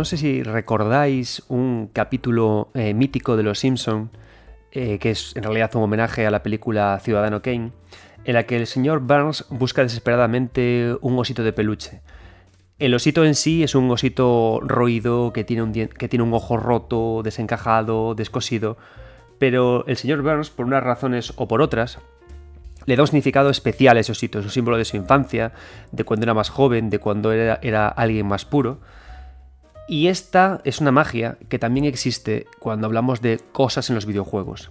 [0.00, 4.10] no sé si recordáis un capítulo eh, mítico de Los Simpson,
[4.72, 7.72] eh, que es en realidad un homenaje a la película Ciudadano Kane,
[8.24, 12.00] en la que el señor Burns busca desesperadamente un osito de peluche.
[12.78, 16.56] El osito en sí es un osito roído que tiene un, que tiene un ojo
[16.56, 18.78] roto, desencajado, descosido,
[19.38, 21.98] pero el señor Burns, por unas razones o por otras,
[22.86, 25.52] le da un significado especial a ese osito, es un símbolo de su infancia,
[25.92, 28.78] de cuando era más joven, de cuando era, era alguien más puro.
[29.90, 34.70] Y esta es una magia que también existe cuando hablamos de cosas en los videojuegos.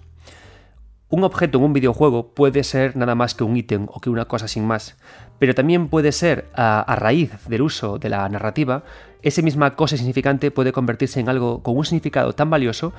[1.09, 4.29] Un objeto en un videojuego puede ser nada más que un ítem o que una
[4.29, 4.95] cosa sin más,
[5.37, 8.85] pero también puede ser, a, raíz del uso de la narrativa,
[9.21, 12.93] esa misma cosa significante puede convertirse en algo con un significado tan valioso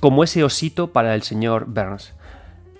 [0.00, 2.14] como ese osito para el señor Burns.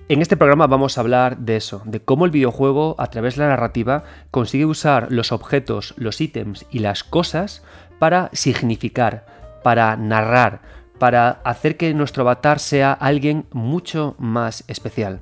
[0.09, 3.43] En este programa vamos a hablar de eso, de cómo el videojuego, a través de
[3.43, 7.62] la narrativa, consigue usar los objetos, los ítems y las cosas
[7.99, 9.27] para significar,
[9.63, 10.60] para narrar,
[10.99, 15.21] para hacer que nuestro avatar sea alguien mucho más especial.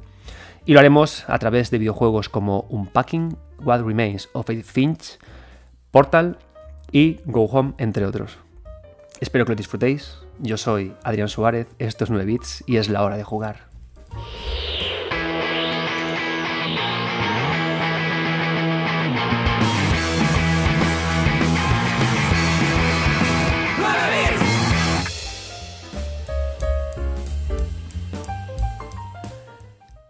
[0.64, 5.18] Y lo haremos a través de videojuegos como Unpacking, What Remains of Edith Finch,
[5.90, 6.38] Portal
[6.90, 8.38] y Go Home, entre otros.
[9.20, 10.18] Espero que lo disfrutéis.
[10.38, 13.68] Yo soy Adrián Suárez, esto es 9 bits y es la hora de jugar.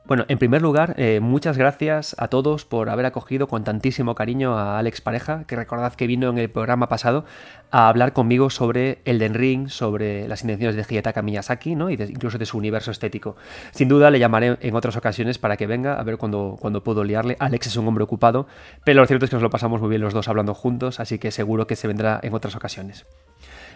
[0.07, 4.57] Bueno, en primer lugar, eh, muchas gracias a todos por haber acogido con tantísimo cariño
[4.57, 7.25] a Alex Pareja, que recordad que vino en el programa pasado
[7.73, 11.91] a hablar conmigo sobre Elden Ring, sobre las intenciones de Hidetaka Miyazaki, ¿no?
[11.91, 13.35] Y incluso de su universo estético.
[13.73, 17.03] Sin duda le llamaré en otras ocasiones para que venga, a ver cuando, cuando puedo
[17.03, 17.37] liarle.
[17.41, 18.47] Alex es un hombre ocupado,
[18.85, 21.19] pero lo cierto es que nos lo pasamos muy bien los dos hablando juntos, así
[21.19, 23.07] que seguro que se vendrá en otras ocasiones.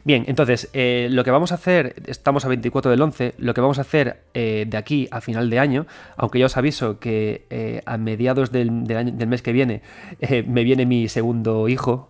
[0.04, 3.60] Bien, entonces, eh, lo que vamos a hacer, estamos a 24 del 11, lo que
[3.60, 7.46] vamos a hacer eh, de aquí a final de año, aunque ya os aviso que
[7.50, 9.82] eh, a mediados del, del, mes que viene
[10.46, 12.08] me viene mi segundo hijo,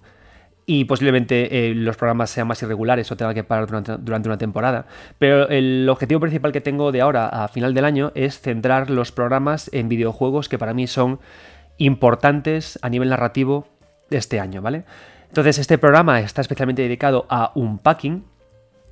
[0.66, 4.86] y posiblemente los programas sean más irregulares o tenga que parar durante, una temporada.
[5.18, 9.10] Pero el objetivo principal que tengo de ahora a final del año es centrar los
[9.10, 11.18] programas en videojuegos que para mí son
[11.78, 13.66] importantes a nivel narrativo
[14.10, 14.84] este año, ¿vale?
[15.30, 18.24] Entonces, este programa está especialmente dedicado a unpacking,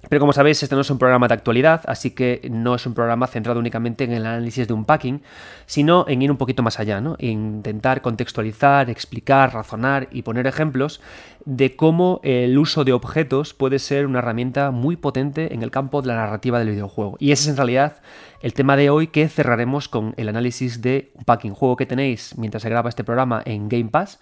[0.09, 2.95] pero como sabéis, este no es un programa de actualidad, así que no es un
[2.95, 5.21] programa centrado únicamente en el análisis de unpacking,
[5.67, 7.17] sino en ir un poquito más allá, ¿no?
[7.19, 11.01] intentar contextualizar, explicar, razonar y poner ejemplos
[11.45, 16.03] de cómo el uso de objetos puede ser una herramienta muy potente en el campo
[16.03, 17.17] de la narrativa del videojuego.
[17.19, 17.97] Y ese es en realidad
[18.43, 22.63] el tema de hoy que cerraremos con el análisis de unpacking, juego que tenéis mientras
[22.63, 24.21] se graba este programa en Game Pass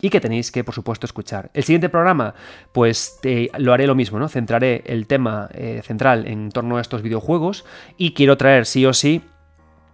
[0.00, 1.50] y que tenéis que, por supuesto, escuchar.
[1.54, 2.34] El siguiente programa,
[2.72, 3.18] pues
[3.58, 4.28] lo haré lo mismo, ¿no?
[4.28, 7.64] Centraré el tema eh, central en torno a estos videojuegos
[7.96, 9.22] y quiero traer sí o sí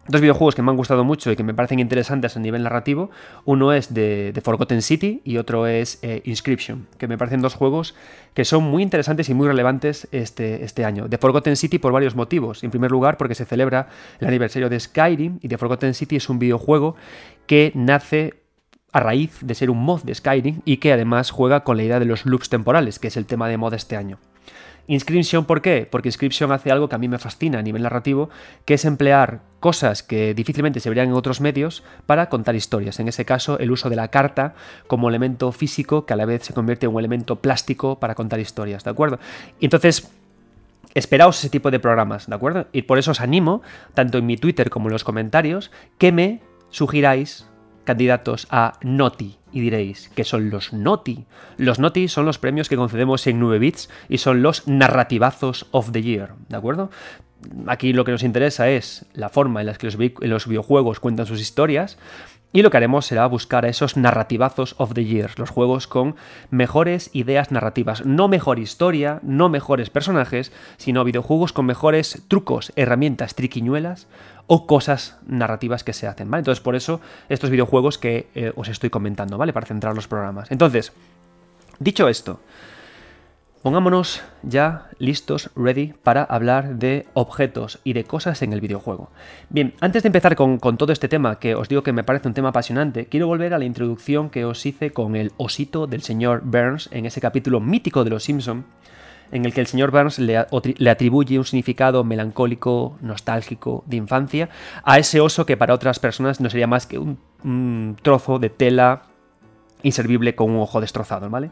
[0.06, 3.10] dos videojuegos que me han gustado mucho y que me parecen interesantes a nivel narrativo.
[3.44, 7.94] Uno es de, Forgotten City y otro es eh, Inscription, que me parecen dos juegos
[8.34, 11.09] que son muy interesantes y muy relevantes este, este año.
[11.09, 12.62] De Forgotten City por varios motivos.
[12.64, 13.88] En primer lugar, porque se celebra
[14.20, 16.97] el aniversario de Skyrim y The Forgotten City es un videojuego
[17.47, 18.44] que nace
[18.94, 21.99] a raíz de ser un mod de Skyrim y que además juega con la idea
[21.99, 24.19] de los loops temporales, que es el tema de mod este año.
[24.87, 25.88] Inscription, ¿por qué?
[25.91, 28.31] Porque Inscription hace algo que a mí me fascina a nivel narrativo,
[28.65, 33.00] que es emplear cosas que difícilmente se verían en otros medios para contar historias.
[33.00, 34.55] En ese caso, el uso de la carta
[34.87, 38.38] como elemento físico que a la vez se convierte en un elemento plástico para contar
[38.38, 39.19] historias, ¿de acuerdo?
[39.59, 40.09] Y entonces,
[40.94, 42.69] esperaos ese tipo de programas, ¿de acuerdo?
[42.71, 43.62] Y por eso os animo,
[43.93, 47.49] tanto en mi Twitter como en los comentarios, que me sugiráis
[47.84, 49.37] candidatos a Noti.
[49.53, 51.27] Y diréis, ¿qué son los Noti?
[51.56, 55.93] Los Noti son los premios que concedemos en 9 bits y son los narrativazos of
[55.93, 56.91] the year, ¿de acuerdo?
[57.67, 61.41] Aquí lo que nos interesa es la forma en la que los, videojuegos cuentan sus
[61.41, 61.99] historias,
[62.55, 66.15] y lo que haremos será buscar a esos narrativazos of the year, los juegos con
[66.51, 68.06] mejores ideas narrativas.
[68.06, 74.06] No mejor historia, no mejores personajes, sino videojuegos con mejores trucos, herramientas, triquiñuelas
[74.47, 76.43] o cosas narrativas que se hacen, ¿vale?
[76.43, 79.53] Entonces, por eso estos videojuegos que eh, os estoy comentando, ¿vale?
[79.53, 80.53] Para centrar los programas.
[80.53, 80.93] Entonces,
[81.81, 82.39] dicho esto,
[83.64, 89.08] pongámonos ya listos, ready, para hablar de objetos y de cosas en el videojuego.
[89.49, 92.28] Bien, antes de empezar con, con todo este tema, que os digo que me parece
[92.28, 96.02] un tema apasionante, quiero volver a la introducción que os hice con el osito del
[96.02, 98.66] señor Burns en ese capítulo mítico de Los Simpson
[99.32, 104.50] en el que el señor Burns le, atribuye un significado melancólico, nostálgico, de infancia,
[104.82, 109.05] a ese oso que para otras personas no sería más que un, trozo de tela
[109.82, 111.50] inservible con un ojo destrozado, ¿vale?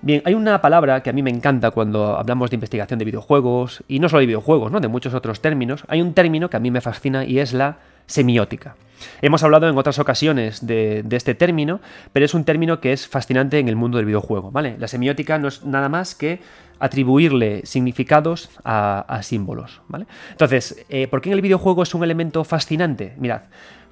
[0.00, 3.82] Bien, hay una palabra que a mí me encanta cuando hablamos de investigación de videojuegos,
[3.88, 4.78] y no solo de videojuegos, ¿no?
[4.78, 5.84] de muchos otros términos.
[5.88, 8.76] Hay un término que a mí me fascina y es la semiótica.
[9.22, 11.80] Hemos hablado en otras ocasiones de, este término,
[12.12, 14.50] pero es un término que es fascinante en el mundo del videojuego.
[14.52, 14.76] ¿vale?
[14.78, 16.40] La semiótica no es nada más que
[16.78, 19.82] atribuirle significados a, símbolos.
[19.88, 20.06] ¿vale?
[20.30, 23.14] Entonces, eh, ¿por qué en el videojuego es un elemento fascinante?
[23.18, 23.42] Mirad,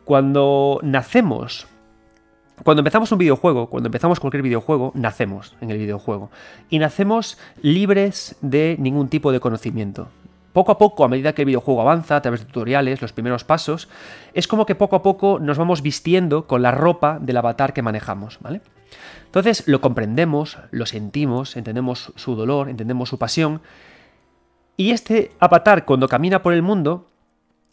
[0.04, 1.66] cuando nacemos
[2.62, 6.30] cuando empezamos un videojuego, cuando empezamos cualquier videojuego, nacemos en el videojuego.
[6.70, 10.08] Y nacemos libres de ningún tipo de conocimiento.
[10.52, 13.44] Poco a poco, a medida que el videojuego avanza, a través de tutoriales, los primeros
[13.44, 13.88] pasos,
[14.32, 17.82] es como que poco a poco nos vamos vistiendo con la ropa del avatar que
[17.82, 18.62] manejamos, ¿vale?
[19.26, 23.60] Entonces lo comprendemos, lo sentimos, entendemos su dolor, entendemos su pasión.
[24.78, 27.06] Y este avatar, cuando camina por el mundo,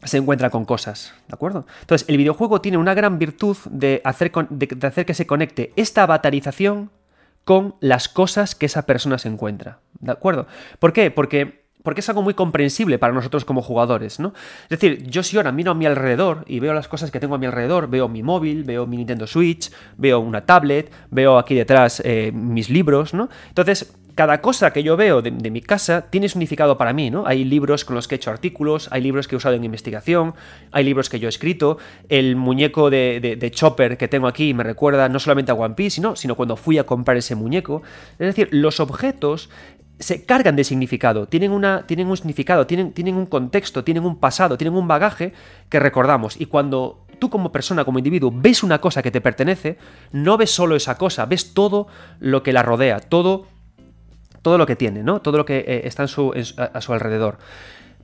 [0.06, 1.66] se encuentra con cosas, ¿de acuerdo?
[1.82, 6.92] Entonces, el videojuego tiene una gran virtud de hacer, que se conecte esta avatarización
[7.44, 10.48] con las cosas que esa persona se encuentra, ¿de acuerdo?
[10.80, 11.12] ¿Por qué?
[11.12, 14.34] Porque porque es algo muy comprensible para nosotros como jugadores, ¿no?
[14.64, 17.36] Es decir, yo si ahora miro a mi alrededor y veo las cosas que tengo
[17.36, 21.56] a mi alrededor, veo mi móvil, veo mi Nintendo Switch, veo una tablet, veo aquí
[21.56, 23.28] detrás eh, mis libros, ¿no?
[23.50, 27.26] Entonces, cada cosa que yo veo de, mi casa tiene significado para mí, ¿no?
[27.26, 30.36] Hay libros con los que he hecho artículos, hay libros que he usado en investigación,
[30.72, 31.78] hay libros que yo he escrito,
[32.10, 36.16] el muñeco de, Chopper que tengo aquí me recuerda no solamente a One Piece, sino,
[36.16, 37.82] sino cuando fui a comprar ese muñeco.
[38.14, 39.50] Es decir, los objetos
[40.00, 44.18] se cargan de significado, tienen, una, tienen un significado, tienen, tienen un contexto, tienen un
[44.18, 45.34] pasado, tienen un bagaje
[45.70, 46.40] que recordamos.
[46.40, 49.78] Y cuando tú como persona, como individuo, ves una cosa que te pertenece,
[50.12, 51.88] no ves solo esa cosa, ves todo
[52.20, 53.48] lo que la rodea, todo,
[54.44, 55.22] todo lo que tiene, ¿no?
[55.22, 57.40] Todo lo que eh, está a, su alrededor.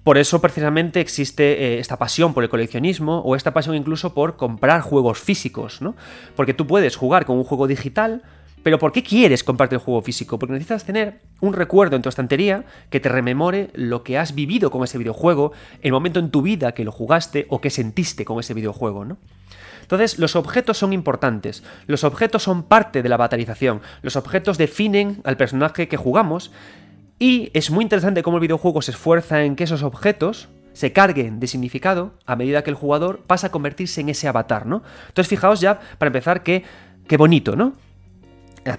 [0.04, 4.38] Por eso precisamente existe eh, esta pasión por el coleccionismo o esta pasión incluso por
[4.38, 5.96] comprar juegos físicos, ¿no?
[6.36, 8.24] Porque tú puedes jugar con un juego digital,
[8.64, 10.40] pero ¿por qué quieres comprarte el juego físico?
[10.40, 14.72] Porque necesitas tener un recuerdo en tu estantería que te rememore lo que has vivido
[14.72, 15.52] con ese videojuego,
[15.82, 19.18] el momento en tu vida que lo jugaste o que sentiste con ese videojuego, ¿no?
[19.90, 21.64] Entonces, los objetos son importantes.
[21.88, 23.82] Los objetos son parte de la batalización.
[24.04, 26.52] Los objetos definen al personaje que jugamos.
[27.18, 31.40] Y es muy interesante cómo el videojuego se esfuerza en que esos objetos se carguen
[31.40, 34.84] de significado a medida que el jugador pasa a convertirse en ese avatar, ¿no?
[35.08, 36.64] Entonces, fijaos ya, para empezar, que
[37.08, 37.74] qué bonito, ¿no?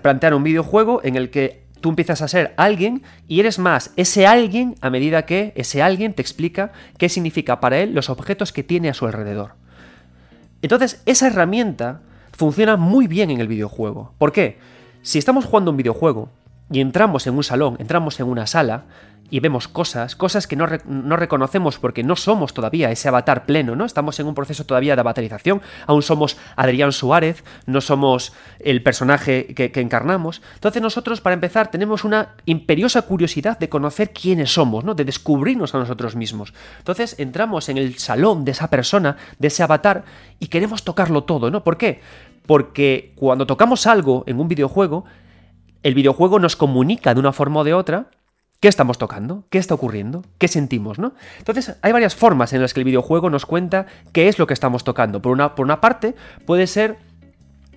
[0.03, 4.29] plantear un videojuego en el que tú empiezas a ser alguien y eres más ese
[4.29, 8.63] alguien a medida que ese alguien te explica qué significa para él los objetos que
[8.63, 9.55] tiene a su alrededor.
[10.63, 12.01] Entonces, esa herramienta
[12.33, 14.15] funciona muy bien en el videojuego.
[14.19, 14.59] ¿Por qué?
[15.03, 16.29] Si estamos jugando un videojuego
[16.71, 18.85] y entramos en un salón, entramos en una sala,
[19.31, 23.85] y vemos cosas, cosas que no, reconocemos porque no somos todavía ese avatar pleno, ¿no?
[23.85, 29.55] Estamos en un proceso todavía de avatarización, aún somos Adrián Suárez, no somos el personaje
[29.55, 30.43] que, encarnamos.
[30.55, 34.95] Entonces nosotros, para empezar, tenemos una imperiosa curiosidad de conocer quiénes somos, ¿no?
[34.95, 36.53] De descubrirnos a nosotros mismos.
[36.79, 40.05] Entonces entramos en el salón de esa persona, de ese avatar,
[40.41, 41.63] y queremos tocarlo todo, ¿no?
[41.63, 42.01] ¿Por qué?
[42.47, 45.05] Porque cuando tocamos algo en un videojuego,
[45.83, 48.11] el videojuego nos comunica de una forma o de otra
[48.61, 49.45] ¿Qué estamos tocando?
[49.49, 50.23] ¿Qué está ocurriendo?
[50.37, 50.99] ¿Qué sentimos?
[50.99, 51.15] ¿no?
[51.39, 54.53] Entonces, hay varias formas en las que el videojuego nos cuenta qué es lo que
[54.53, 55.23] estamos tocando.
[55.23, 56.99] Por una, por una parte, puede ser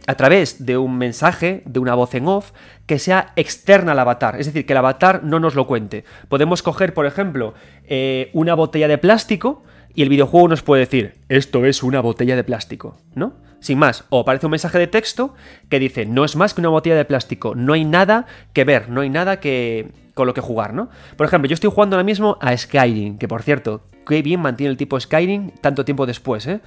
[0.08, 2.52] a través de un mensaje, de una voz en off,
[2.86, 6.04] que sea externa al avatar, es decir, que el avatar no nos lo cuente.
[6.28, 7.54] Podemos coger, por ejemplo,
[7.86, 9.64] eh, una botella de plástico
[9.96, 13.34] y el videojuego nos puede decir, esto es una botella de plástico, ¿no?
[13.64, 15.36] Sin más, o aparece un mensaje de texto
[15.70, 18.90] que dice, no es más que una botella de plástico, no hay nada que ver,
[18.90, 20.90] no hay nada que, con lo que jugar, ¿no?
[21.16, 24.70] Por ejemplo, yo estoy jugando ahora mismo a Skyrim, que por cierto, qué bien mantiene
[24.70, 26.60] el tipo Skyrim tanto tiempo después, ¿eh?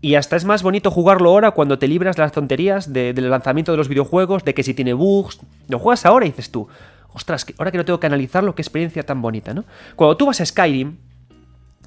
[0.00, 3.72] Y hasta es más bonito jugarlo ahora cuando te libras de las tonterías del lanzamiento
[3.72, 6.66] de los videojuegos, de que si tiene bugs, lo juegas ahora y dices tú,
[7.12, 9.66] ostras, ahora que no tengo que analizarlo, qué experiencia tan bonita, ¿no?
[9.96, 10.96] Cuando tú vas a Skyrim,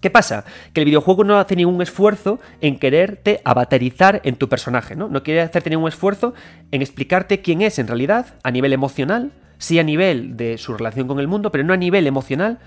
[0.02, 0.46] ¿Qué pasa?
[0.74, 5.08] Que el videojuego no hace ningún esfuerzo en quererte avatarizar en tu personaje, ¿no?
[5.08, 6.34] No quiere hacerte ningún esfuerzo
[6.72, 11.08] en explicarte quién es en realidad a nivel emocional, sí a nivel de su relación
[11.08, 12.60] con el mundo, pero no a nivel emocional,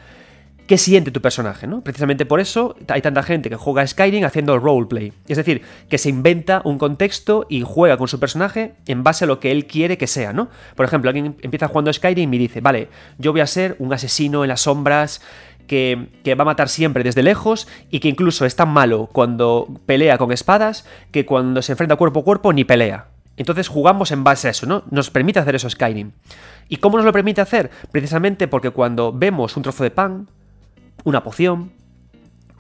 [0.69, 1.81] qué siente tu personaje, ¿no?
[1.81, 5.15] Precisamente por eso hay tanta gente que juega Skyrim haciendo roleplay.
[5.27, 9.27] Es decir, que se inventa un contexto y juega con su personaje en base a
[9.27, 10.51] lo que él quiere que sea, ¿no?
[10.77, 14.45] Por ejemplo, alguien empieza jugando Skyrim y dice, vale, yo voy a ser un asesino
[14.45, 15.23] en las sombras
[15.69, 20.19] que, va a matar siempre desde lejos y que incluso es tan malo cuando pelea
[20.19, 23.07] con espadas que cuando se enfrenta cuerpo a cuerpo ni pelea.
[23.37, 24.83] Entonces jugamos en base a eso, ¿no?
[24.91, 26.11] Nos permite hacer eso Skyrim.
[26.69, 27.71] ¿Y cómo nos lo permite hacer?
[27.93, 30.29] Precisamente porque cuando vemos un trozo de pan,
[31.05, 31.71] una poción,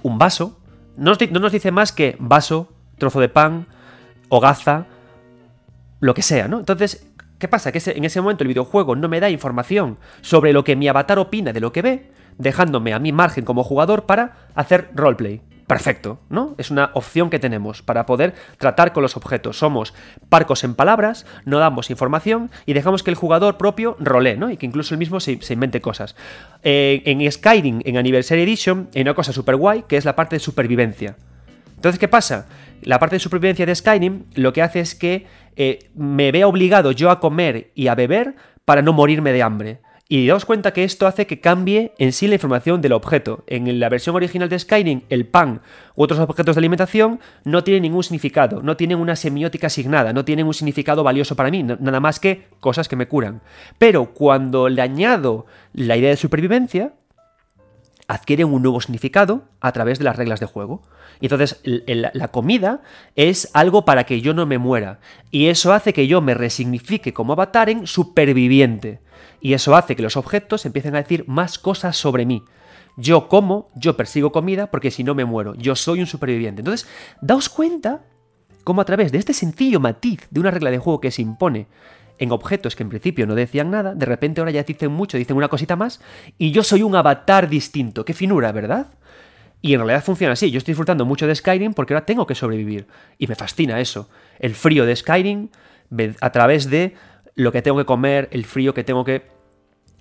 [0.04, 0.60] un vaso,
[0.96, 3.66] no nos, dice más que vaso, trozo de pan,
[4.28, 4.86] hogaza,
[6.00, 6.60] lo que sea, ¿no?
[6.60, 7.04] Entonces,
[7.38, 7.70] ¿Qué pasa?
[7.70, 11.20] Que en ese momento el videojuego no me da información sobre lo que mi avatar
[11.20, 15.42] opina de lo que ve, dejándome a mi margen como jugador para hacer roleplay.
[15.68, 16.54] Perfecto, ¿no?
[16.56, 19.58] Es una opción que tenemos para poder tratar con los objetos.
[19.58, 19.92] Somos
[20.30, 24.50] parcos en palabras, no damos información y dejamos que el jugador propio role, ¿no?
[24.50, 26.16] Y que incluso él mismo se, invente cosas.
[26.62, 30.36] Eh, en Skyrim, en Anniversary Edition, hay una cosa súper guay que es la parte
[30.36, 31.16] de supervivencia.
[31.76, 32.46] Entonces, ¿qué pasa?
[32.80, 35.26] La parte de supervivencia de Skyrim lo que hace es que
[35.56, 39.80] eh, me vea obligado yo a comer y a beber para no morirme de hambre.
[40.10, 43.44] Y daos cuenta que esto hace que cambie en sí la información del objeto.
[43.46, 45.60] En la versión original de Skyrim, el pan
[45.96, 50.24] u otros objetos de alimentación no tienen ningún significado, no tienen una semiótica asignada, no
[50.24, 53.42] tienen un significado valioso para mí, nada más que cosas que me curan.
[53.76, 56.94] Pero cuando le añado la idea de supervivencia,
[58.08, 60.82] adquieren un nuevo significado a través de las reglas de juego.
[61.20, 62.80] Y entonces la comida
[63.14, 64.98] es algo para que yo no me muera.
[65.30, 69.00] Y eso hace que yo me resignifique como avatar en superviviente.
[69.40, 72.42] Y eso hace que los objetos empiecen a decir más cosas sobre mí.
[72.96, 75.54] Yo como, yo persigo comida porque si no me muero.
[75.54, 76.62] Yo soy un superviviente.
[76.62, 76.88] Entonces,
[77.20, 78.00] daos cuenta
[78.64, 81.66] cómo a través de este sencillo matiz de una regla de juego que se impone
[82.18, 85.36] en objetos que en principio no decían nada, de repente ahora ya dicen mucho, dicen
[85.36, 86.00] una cosita más,
[86.36, 88.04] y yo soy un avatar distinto.
[88.04, 88.88] Qué finura, ¿verdad?
[89.60, 90.50] Y en realidad funciona así.
[90.50, 92.86] Yo estoy disfrutando mucho de Skyrim porque ahora tengo que sobrevivir.
[93.18, 94.08] Y me fascina eso.
[94.38, 95.48] El frío de Skyrim
[96.20, 96.94] a través de
[97.34, 99.22] lo que tengo que comer, el frío que tengo que...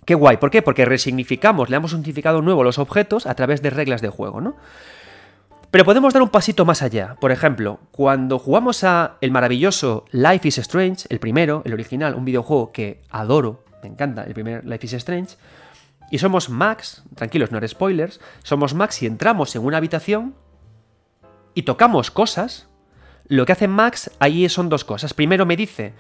[0.06, 0.62] Qué guay, ¿por qué?
[0.62, 4.10] Porque resignificamos, le damos un significado nuevo a los objetos a través de reglas de
[4.10, 4.56] juego, ¿no?
[5.70, 7.16] Pero podemos dar un pasito más allá.
[7.20, 12.26] Por ejemplo, cuando jugamos a el maravilloso Life is Strange, el primero, el original, un
[12.26, 15.36] videojuego que adoro, me encanta, el primer Life is Strange,
[16.10, 20.36] y somos Max, tranquilos, no eres spoilers, somos Max y entramos en una habitación
[21.54, 22.68] y tocamos cosas,
[23.28, 25.14] lo que hace Max allí son dos cosas.
[25.14, 25.94] Primero me dice,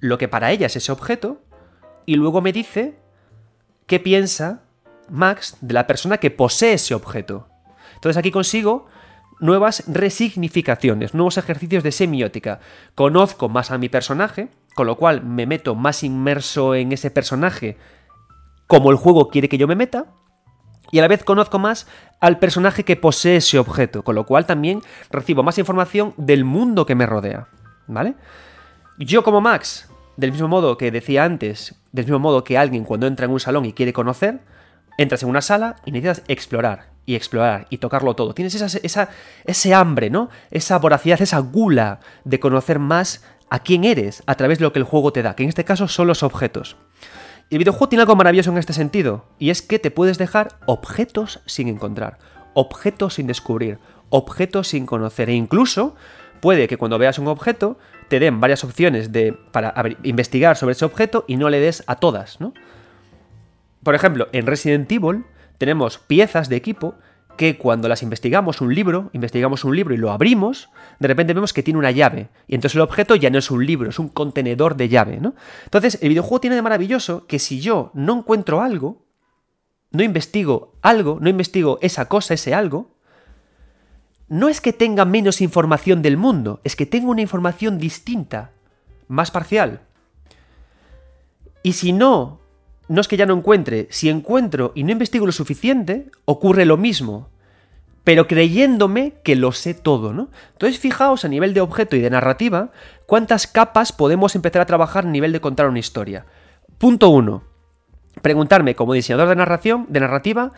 [0.00, 1.42] lo que para ella es ese objeto
[2.06, 2.98] y luego me dice
[3.86, 4.62] qué piensa
[5.10, 7.48] Max de la persona que posee ese objeto.
[7.94, 8.86] Entonces aquí consigo
[9.42, 12.60] nuevas resignificaciones, nuevos ejercicios de semiótica.
[12.94, 17.76] Conozco más a mi personaje, con lo cual me meto más inmerso en ese personaje
[18.68, 20.06] como el juego quiere que yo me meta.
[20.92, 21.88] Y a la vez conozco más
[22.20, 24.80] al personaje que posee ese objeto, con lo cual también
[25.10, 27.48] recibo más información del mundo que me rodea.
[27.88, 28.14] ¿Vale?
[28.98, 33.08] Yo como Max del mismo modo que decía antes, del mismo modo que alguien cuando
[33.08, 34.40] entra en un salón y quiere conocer,
[34.98, 38.34] entras en una sala y necesitas explorar y explorar y tocarlo todo.
[38.34, 39.08] Tienes esa, esa,
[39.44, 40.28] ese hambre, ¿no?
[40.50, 44.78] Esa voracidad, esa gula de conocer más a quién eres a través de lo que
[44.78, 46.76] el juego te da, que en este caso son los objetos.
[47.50, 51.40] El videojuego tiene algo maravilloso en este sentido, y es que te puedes dejar objetos
[51.44, 52.18] sin encontrar,
[52.54, 53.78] objetos sin descubrir,
[54.08, 55.94] objetos sin conocer, e incluso
[56.40, 57.78] puede que cuando veas un objeto
[58.08, 61.96] te den varias opciones de, para investigar sobre ese objeto y no le des a
[61.96, 62.54] todas, ¿no?
[63.82, 65.24] Por ejemplo, en Resident Evil
[65.58, 66.94] tenemos piezas de equipo
[67.36, 70.68] que cuando las investigamos un libro, investigamos un libro y lo abrimos,
[70.98, 72.28] de repente vemos que tiene una llave.
[72.46, 75.34] Y entonces el objeto ya no es un libro, es un contenedor de llave, ¿no?
[75.64, 79.06] Entonces, el videojuego tiene de maravilloso que si yo no encuentro algo,
[79.90, 82.96] no investigo algo, no investigo esa cosa, ese algo,
[84.28, 88.52] no es que tenga menos información del mundo, es que tengo una información distinta,
[89.08, 89.80] más parcial.
[91.62, 92.41] Y si no,
[92.88, 96.76] no es que ya no encuentre, si encuentro y no investigo lo suficiente, ocurre lo
[96.76, 97.28] mismo,
[98.04, 100.28] pero creyéndome que lo sé todo, ¿no?
[100.52, 102.70] Entonces fijaos a nivel de objeto y de narrativa,
[103.06, 106.26] cuántas capas podemos empezar a trabajar a nivel de contar una historia.
[106.78, 107.44] Punto 1.
[108.20, 110.52] Preguntarme como diseñador de narración, de narrativa,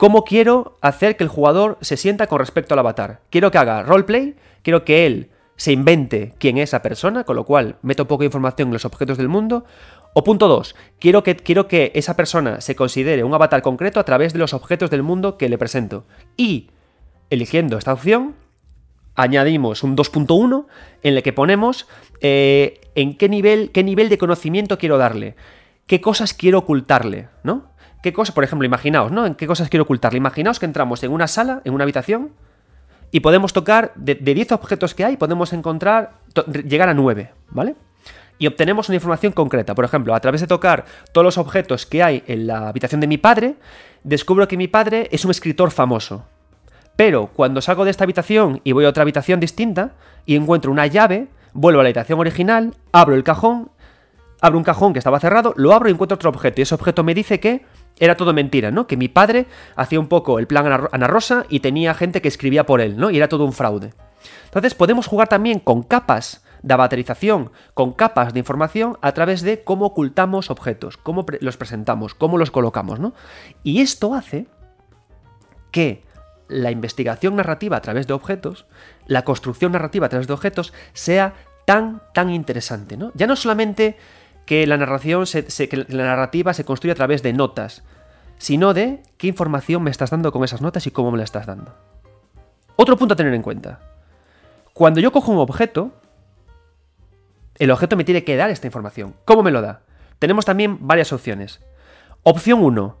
[0.00, 3.20] ¿Cómo quiero hacer que el jugador se sienta con respecto al avatar?
[3.28, 5.28] Quiero que haga roleplay, quiero que él
[5.60, 9.18] se invente quién es esa persona, con lo cual meto poca información en los objetos
[9.18, 9.66] del mundo.
[10.14, 14.04] O punto 2, quiero que, quiero que esa persona se considere un avatar concreto a
[14.04, 16.06] través de los objetos del mundo que le presento.
[16.34, 16.70] Y,
[17.28, 18.36] eligiendo esta opción,
[19.16, 20.64] añadimos un 2.1
[21.02, 21.86] en el que ponemos
[22.22, 25.36] eh, en qué nivel, qué nivel de conocimiento quiero darle,
[25.86, 27.70] qué cosas quiero ocultarle, ¿no?
[28.02, 29.26] ¿Qué cosas, por ejemplo, imaginaos, ¿no?
[29.26, 30.16] ¿En qué cosas quiero ocultarle?
[30.16, 32.30] Imaginaos que entramos en una sala, en una habitación,
[33.10, 36.12] y podemos tocar, de, 10 objetos que hay, podemos encontrar,
[36.64, 37.74] llegar a 9, ¿vale?
[38.38, 39.74] Y obtenemos una información concreta.
[39.74, 43.06] Por ejemplo, a través de tocar todos los objetos que hay en la habitación de
[43.06, 43.56] mi padre,
[44.04, 46.24] descubro que mi padre es un escritor famoso.
[46.96, 49.92] Pero cuando salgo de esta habitación y voy a otra habitación distinta
[50.24, 53.70] y encuentro una llave, vuelvo a la habitación original, abro el cajón,
[54.40, 56.60] abro un cajón que estaba cerrado, lo abro y encuentro otro objeto.
[56.60, 57.64] Y ese objeto me dice que
[58.00, 58.86] era todo mentira, ¿no?
[58.86, 62.66] Que mi padre hacía un poco el plan Ana Rosa y tenía gente que escribía
[62.66, 63.10] por él, ¿no?
[63.10, 63.92] Y era todo un fraude.
[64.46, 69.64] Entonces podemos jugar también con capas de baterización con capas de información a través de
[69.64, 73.14] cómo ocultamos objetos, cómo los presentamos, cómo los colocamos, ¿no?
[73.62, 74.46] Y esto hace
[75.70, 76.04] que
[76.48, 78.66] la investigación narrativa a través de objetos,
[79.06, 83.12] la construcción narrativa a través de objetos, sea tan, tan interesante, ¿no?
[83.14, 83.96] Ya no solamente
[84.50, 87.84] que la narración que la narrativa se construye a través de notas,
[88.36, 91.46] sino de qué información me estás dando con esas notas y cómo me la estás
[91.46, 91.72] dando.
[92.74, 93.78] Otro punto a tener en cuenta.
[94.74, 95.92] Cuando yo cojo un objeto,
[97.60, 99.14] el objeto me tiene que dar esta información.
[99.24, 99.82] ¿Cómo me lo da?
[100.18, 101.60] Tenemos también varias opciones.
[102.24, 102.96] Opción 1,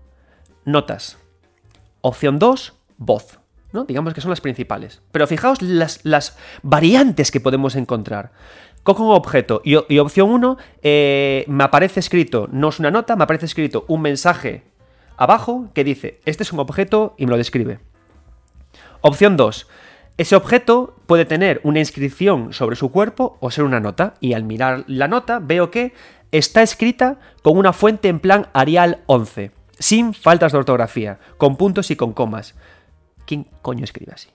[0.66, 1.18] notas.
[2.00, 3.40] Opción 2, voz.
[3.72, 3.84] ¿no?
[3.84, 5.02] Digamos que son las principales.
[5.12, 8.30] Pero fijaos las, las variantes que podemos encontrar.
[8.82, 13.24] Cojo un objeto y, opción 1 eh, me aparece escrito, no es una nota, me
[13.24, 14.62] aparece escrito un mensaje
[15.18, 17.78] abajo que dice, este es un objeto y me lo describe.
[19.02, 19.66] Opción 2,
[20.16, 24.44] ese objeto puede tener una inscripción sobre su cuerpo o ser una nota, y al
[24.44, 25.92] mirar la nota veo que
[26.32, 31.90] está escrita con una fuente en plan Arial 11, sin faltas de ortografía, con puntos
[31.90, 32.54] y con comas.
[33.26, 34.28] ¿Quién coño escribe así?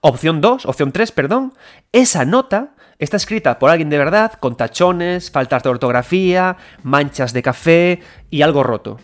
[0.00, 1.54] Opción 2, opción 3, perdón,
[1.92, 7.42] esa nota está escrita por alguien de verdad, con tachones, faltas de ortografía, manchas de
[7.42, 8.98] café y algo roto.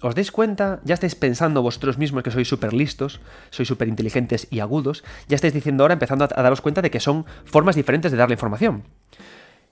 [0.00, 0.80] ¿Os dais cuenta?
[0.84, 3.20] Ya estáis pensando vosotros mismos que sois súper listos,
[3.50, 7.00] sois súper inteligentes y agudos, ya estáis diciendo ahora, empezando a daros cuenta de que
[7.00, 8.84] son formas diferentes de dar la información.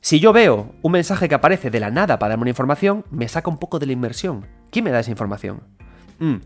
[0.01, 3.29] Si yo veo un mensaje que aparece de la nada para darme una información, me
[3.29, 4.47] saca un poco de la inmersión.
[4.71, 5.63] ¿Quién me da esa información?
[6.19, 6.37] Mm.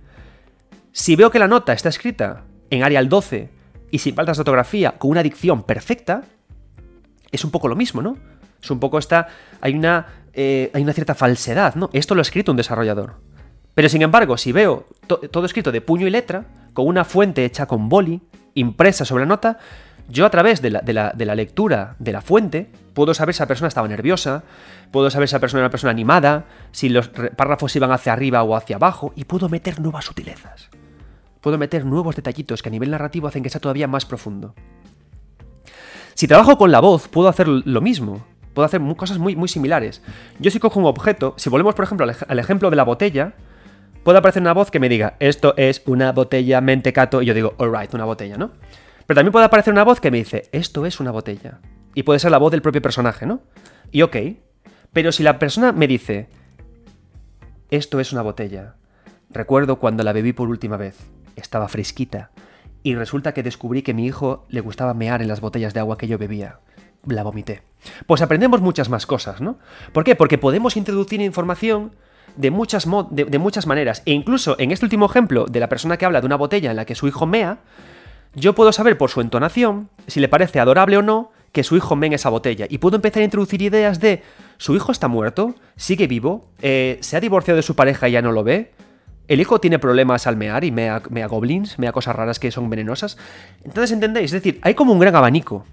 [0.93, 3.51] Si veo que la nota está escrita en Arial 12
[3.91, 6.23] y sin faltas de ortografía, con una dicción perfecta,
[7.31, 8.17] es un poco lo mismo, ¿no?
[8.63, 9.29] Es un poco esta.
[9.61, 10.07] Hay una.
[10.33, 11.91] Eh, hay una cierta falsedad, ¿no?
[11.93, 13.17] Esto lo ha escrito un desarrollador.
[13.75, 17.67] Pero sin embargo, si veo todo escrito de puño y letra, con una fuente hecha
[17.67, 18.21] con boli,
[18.55, 19.59] impresa sobre la nota,
[20.09, 23.47] yo a través de la, de la, lectura de la fuente puedo saber si esa
[23.47, 24.43] persona estaba nerviosa,
[24.91, 28.43] puedo saber si esa persona era una persona animada, si los párrafos iban hacia arriba
[28.43, 30.70] o hacia abajo, y puedo meter nuevas sutilezas.
[31.41, 34.55] Puedo meter nuevos detallitos que a nivel narrativo hacen que sea todavía más profundo.
[36.15, 38.27] Si trabajo con la voz, puedo hacer lo mismo.
[38.53, 40.03] Puedo hacer cosas muy, muy similares.
[40.39, 43.35] Yo si cojo un objeto, si volvemos por ejemplo al ejemplo de la botella,
[44.03, 47.55] puede aparecer una voz que me diga, esto es una botella mentecato, y yo digo,
[47.59, 48.51] alright, una botella, ¿no?
[49.07, 51.61] Pero también puede aparecer una voz que me dice, esto es una botella.
[51.95, 53.41] Y puede ser la voz del propio personaje, ¿no?
[53.91, 54.17] Y ok.
[54.93, 56.29] Pero si la persona me dice,
[57.71, 58.75] esto es una botella,
[59.31, 60.97] recuerdo cuando la bebí por última vez,
[61.37, 62.31] estaba fresquita,
[62.83, 65.99] y resulta que descubrí que mi hijo le gustaba mear en las botellas de agua
[65.99, 66.61] que yo bebía.
[67.07, 67.63] La vomité.
[68.07, 69.59] Pues aprendemos muchas más cosas, ¿no?
[69.93, 70.15] ¿Por qué?
[70.15, 71.93] Porque podemos introducir información
[72.37, 74.03] de muchas, de, muchas maneras.
[74.07, 76.77] E incluso en este último ejemplo de la persona que habla de una botella en
[76.77, 77.59] la que su hijo mea,
[78.35, 81.97] yo puedo saber por su entonación si le parece adorable o no que su hijo
[81.97, 82.67] mea en esa botella.
[82.69, 84.23] Y puedo empezar a introducir ideas de
[84.59, 88.23] su hijo está muerto, sigue vivo, eh, se ha divorciado de su pareja y ya
[88.23, 88.73] no lo ve.
[89.31, 93.17] El hijo tiene problemas al mear y mea, goblins, mea cosas raras que son venenosas.
[93.63, 94.33] Entonces, ¿entendéis?
[94.33, 95.65] Es decir, hay como un gran abanico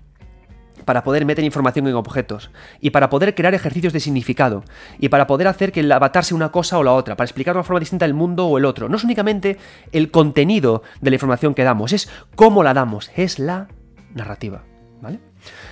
[0.86, 4.64] para poder meter información en objetos, y para poder crear ejercicios de significado,
[5.00, 7.56] y para poder hacer que el avatar sea una cosa o la otra, para explicar
[7.56, 8.90] de una forma distinta el mundo o el otro.
[8.90, 9.58] No es únicamente
[9.92, 13.70] el contenido de la información que damos, es cómo la damos, es la
[14.14, 14.66] narrativa.
[15.02, 15.20] ¿Vale?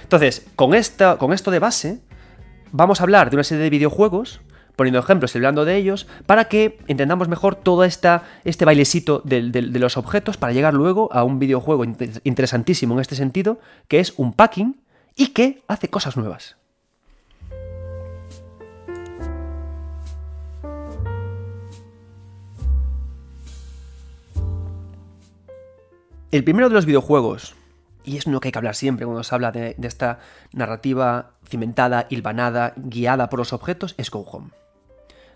[0.02, 2.00] Entonces, con, esta, con esto de base,
[2.72, 4.42] vamos a hablar de una serie de videojuegos
[4.76, 9.80] poniendo ejemplos y hablando de ellos, para que entendamos mejor todo este bailecito de, de,
[9.80, 11.84] los objetos, para llegar luego a un videojuego
[12.24, 14.82] interesantísimo en este sentido, que es un packing,
[15.16, 16.58] y que hace cosas nuevas.
[26.32, 27.56] El primero de los videojuegos,
[28.04, 30.20] y es uno que hay que hablar siempre cuando se habla de, esta
[30.52, 34.50] narrativa cimentada, hilvanada, guiada por los objetos, es Go Home.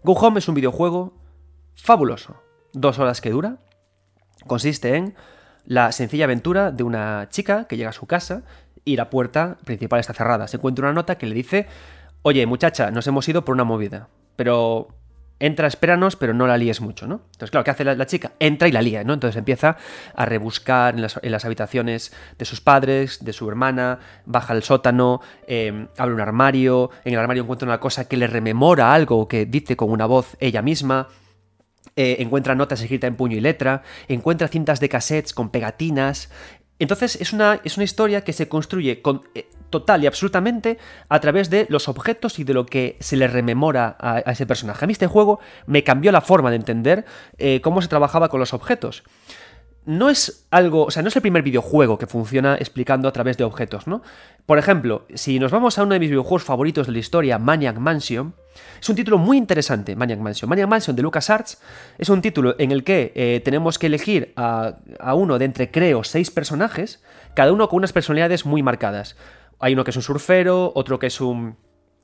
[0.03, 1.13] Go Home es un videojuego
[1.75, 2.41] fabuloso.
[2.73, 3.57] Dos horas que dura.
[4.47, 5.15] Consiste en
[5.65, 8.43] la sencilla aventura de una chica que llega a su casa
[8.85, 10.47] y la puerta principal está cerrada.
[10.47, 11.67] Se encuentra una nota que le dice,
[12.21, 14.87] oye muchacha, nos hemos ido por una movida, pero
[15.39, 17.21] entra, espéranos, pero no la líes mucho, ¿no?
[17.31, 18.33] Entonces, claro, ¿qué hace la, chica?
[18.39, 19.13] Entra y la lía, ¿no?
[19.13, 19.77] Entonces empieza
[20.15, 25.87] a rebuscar en las, habitaciones de sus padres, de su hermana, baja al sótano, em,
[25.97, 29.75] abre un armario, en el armario encuentra una cosa que le rememora algo que dice
[29.75, 31.07] con una voz ella misma.
[31.95, 36.29] Eh, encuentra notas escritas en puño y letra, encuentra cintas de cassettes con pegatinas,
[36.79, 40.77] entonces es una, es una historia que se construye con, eh, total y absolutamente
[41.07, 44.85] a través de los objetos y de lo que se le rememora a, ese personaje.
[44.85, 47.05] A mí este juego me cambió la forma de entender
[47.37, 49.03] eh, cómo se trabajaba con los objetos.
[49.85, 53.37] no es algo, o sea, no es el primer videojuego que funciona explicando a través
[53.37, 54.03] de objetos, ¿no?
[54.45, 57.77] Por ejemplo, si nos vamos a uno de mis videojuegos favoritos de la historia, Maniac
[57.77, 58.35] Mansion,
[58.79, 60.49] es un título muy interesante, Maniac Mansion.
[60.49, 61.61] Maniac Mansion de LucasArts
[61.97, 65.71] es un título en el que eh, tenemos que elegir a, a uno de entre,
[65.71, 67.01] creo, seis personajes,
[67.33, 69.15] cada uno con unas personalidades muy marcadas.
[69.59, 71.57] Hay uno que es un surfero, otro que es un,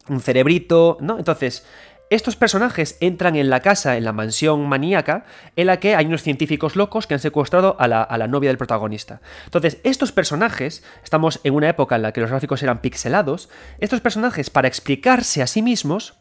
[0.10, 1.18] un cerebrito, ¿no?
[1.18, 1.66] Entonces,
[2.12, 6.22] estos personajes entran en la casa, en la mansión maníaca, en la que hay unos
[6.22, 9.22] científicos locos que han secuestrado a la, novia del protagonista.
[9.46, 14.02] Entonces, estos personajes, estamos en una época en la que los gráficos eran pixelados, estos
[14.02, 16.16] personajes, para explicarse a sí mismos,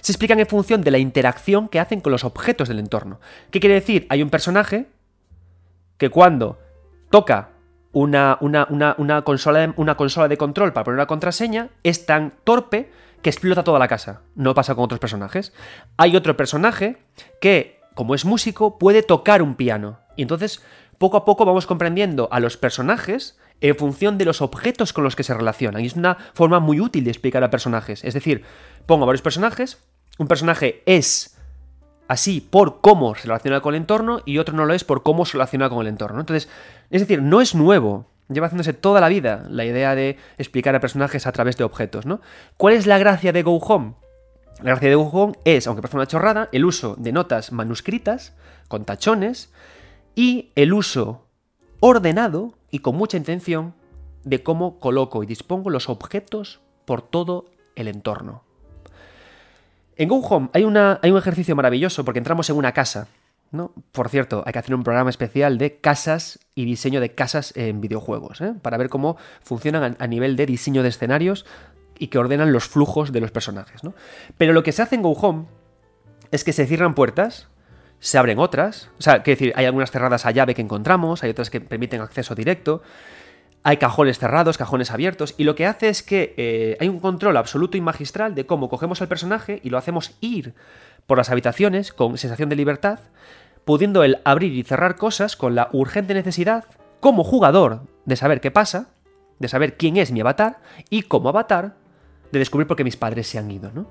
[0.00, 3.20] se explican en función de la interacción que hacen con los objetos del entorno.
[3.50, 4.06] ¿Qué quiere decir?
[4.08, 4.86] Hay un personaje
[5.98, 6.58] que cuando
[7.10, 7.50] toca
[7.94, 8.66] una, una,
[8.98, 12.90] una, consola, una consola de control para poner una contraseña, es tan torpe
[13.22, 14.20] que explota toda la casa.
[14.34, 15.54] No pasa con otros personajes.
[15.96, 16.98] Hay otro personaje
[17.40, 20.00] que, como es músico, puede tocar un piano.
[20.16, 20.62] Y entonces,
[20.98, 25.16] poco a poco vamos comprendiendo a los personajes en función de los objetos con los
[25.16, 25.82] que se relacionan.
[25.82, 28.04] Y es una forma muy útil de explicar a personajes.
[28.04, 28.42] Es decir,
[28.86, 29.78] pongo varios personajes,
[30.18, 31.38] un personaje es
[32.08, 35.24] así por cómo se relaciona con el entorno y otro no lo es por cómo
[35.24, 36.20] se relaciona con el entorno.
[36.20, 36.48] Entonces,
[36.90, 40.80] es decir, no es nuevo Lleva haciéndose toda la vida la idea de explicar a
[40.80, 42.20] personajes a través de objetos, ¿no?
[42.56, 43.94] ¿Cuál es la gracia de Go Home?
[44.62, 48.34] La gracia de Go Home es, aunque parece una chorrada, el uso de notas manuscritas,
[48.68, 49.52] con tachones,
[50.14, 51.26] y el uso
[51.80, 53.74] ordenado y con mucha intención
[54.22, 57.44] de cómo coloco y dispongo los objetos por todo
[57.76, 58.42] el entorno.
[59.96, 63.08] En Go Home hay, hay un ejercicio maravilloso porque entramos en una casa
[63.92, 67.80] Por cierto, hay que hacer un programa especial de casas y diseño de casas en
[67.80, 68.54] videojuegos, ¿eh?
[68.62, 71.46] para ver cómo funcionan a nivel de diseño de escenarios
[71.98, 73.80] y que ordenan los flujos de los personajes.
[74.36, 75.46] Pero lo que se hace en Go Home
[76.30, 77.48] es que se cierran puertas,
[78.00, 81.30] se abren otras, o sea, quiero decir, hay algunas cerradas a llave que encontramos, hay
[81.30, 82.82] otras que permiten acceso directo,
[83.62, 87.36] hay cajones cerrados, cajones abiertos, y lo que hace es que eh, hay un control
[87.38, 90.54] absoluto y magistral de cómo cogemos al personaje y lo hacemos ir
[91.06, 92.98] por las habitaciones con sensación de libertad,
[93.64, 96.64] pudiendo él abrir y cerrar cosas con la urgente necesidad,
[97.00, 98.88] como jugador, de saber qué pasa,
[99.38, 101.76] de saber quién es mi avatar, y como avatar,
[102.32, 103.86] de descubrir por qué mis padres se han ido, ¿no?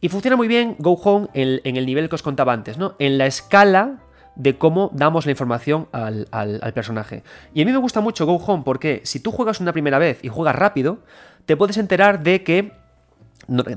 [0.00, 2.94] Y funciona muy bien Go Home en, el nivel que os contaba antes, ¿no?
[2.98, 3.98] En la escala
[4.34, 6.26] de cómo damos la información al,
[6.74, 7.22] personaje.
[7.52, 10.20] Y a mí me gusta mucho Go Home porque si tú juegas una primera vez
[10.24, 11.00] y juegas rápido,
[11.44, 12.72] te puedes enterar de que...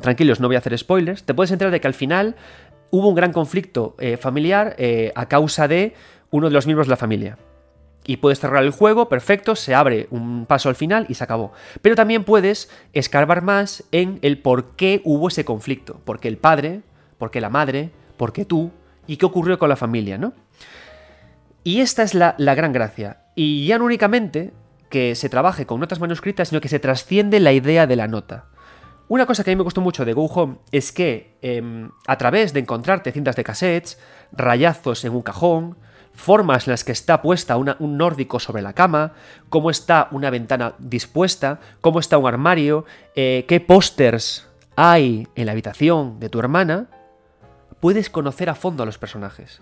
[0.02, 1.24] tranquilos, no voy a hacer spoilers.
[1.24, 2.38] Te puedes enterar de que al final
[2.94, 5.96] hubo un gran conflicto eh, familiar eh, a causa de
[6.30, 7.40] uno de los miembros de la familia.
[8.06, 11.54] Y puedes cerrar el juego, perfecto, se abre un paso al final y se acabó.
[11.82, 16.02] Pero también puedes escarbar más en el por qué hubo ese conflicto.
[16.06, 16.82] ¿Por qué el padre?
[17.18, 17.90] ¿Por qué la madre?
[18.16, 18.70] ¿Por qué tú?
[19.08, 20.20] ¿Y qué ocurrió con la familia?
[20.20, 20.34] ¿no?
[21.64, 23.24] Y esta es la, la gran gracia.
[23.34, 24.54] Y ya no únicamente
[24.90, 28.53] que se trabaje con notas manuscritas, sino que se trasciende la idea de la nota.
[29.08, 32.18] Una cosa que a mí me gustó mucho de Go Home es que em, a
[32.18, 34.00] través de encontrarte cintas de cassettes,
[34.32, 35.78] rayazos en un cajón,
[36.14, 39.14] formas en las que está puesta un nórdico sobre la cama,
[39.50, 42.86] cómo está una ventana dispuesta, cómo está un armario,
[43.16, 46.88] eh, qué pósters hay en la habitación de tu hermana,
[47.80, 49.62] puedes conocer a fondo a los personajes.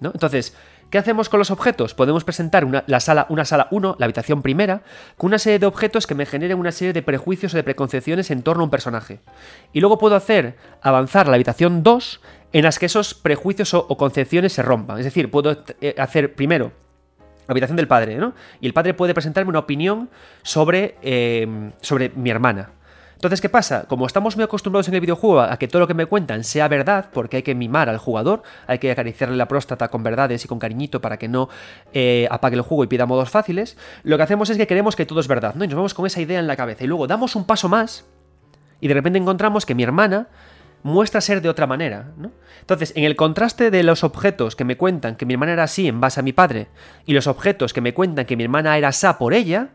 [0.00, 0.10] ¿no?
[0.12, 0.54] Entonces,
[0.90, 1.92] ¿Qué hacemos con los objetos?
[1.92, 4.82] Podemos presentar una, la sala, una sala 1, la habitación primera,
[5.18, 8.30] con una serie de objetos que me generen una serie de prejuicios o de preconcepciones
[8.30, 9.20] en torno a un personaje.
[9.74, 12.20] Y luego puedo hacer avanzar la habitación 2
[12.54, 14.98] en las que esos prejuicios o, concepciones se rompan.
[14.98, 16.72] Es decir, puedo eh, hacer primero
[17.46, 18.32] la habitación del padre, ¿no?
[18.60, 20.08] Y el padre puede presentarme una opinión
[20.42, 22.70] sobre, eh, sobre mi hermana.
[23.18, 23.86] Entonces, ¿qué pasa?
[23.88, 26.68] Como estamos muy acostumbrados en el videojuego a que todo lo que me cuentan sea
[26.68, 30.48] verdad, porque hay que mimar al jugador, hay que acariciarle la próstata con verdades y
[30.48, 31.48] con cariñito para que no
[31.92, 35.04] eh, apague el juego y pida modos fáciles, lo que hacemos es que queremos que
[35.04, 35.64] todo es verdad, ¿no?
[35.64, 36.84] Y nos vamos con esa idea en la cabeza.
[36.84, 38.04] Y luego damos un paso más
[38.80, 40.28] y de repente encontramos que mi hermana
[40.84, 42.30] muestra ser de otra manera, ¿no?
[42.60, 45.88] Entonces, en el contraste de los objetos que me cuentan que mi hermana era así
[45.88, 46.68] en base a mi padre
[47.04, 49.70] y los objetos que me cuentan que mi hermana era así por ella,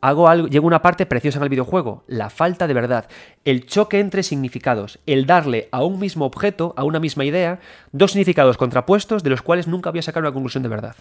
[0.00, 3.08] hago algo, llega una parte preciosa en el videojuego, la falta de verdad,
[3.44, 7.60] el choque entre significados, el darle a un mismo objeto, a una misma idea,
[7.92, 10.96] dos significados contrapuestos de los cuales nunca voy a sacar una conclusión de verdad.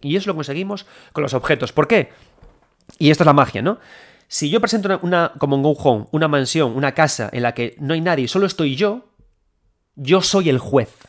[0.00, 1.72] Y eso lo conseguimos con los objetos.
[1.72, 2.10] ¿Por qué?
[2.98, 3.78] Y esto es la magia, ¿no?
[4.28, 7.74] Si yo presento una, como en Go Home, una mansión, una casa en la que
[7.80, 9.06] no hay nadie, solo estoy yo,
[9.96, 11.08] yo soy el juez.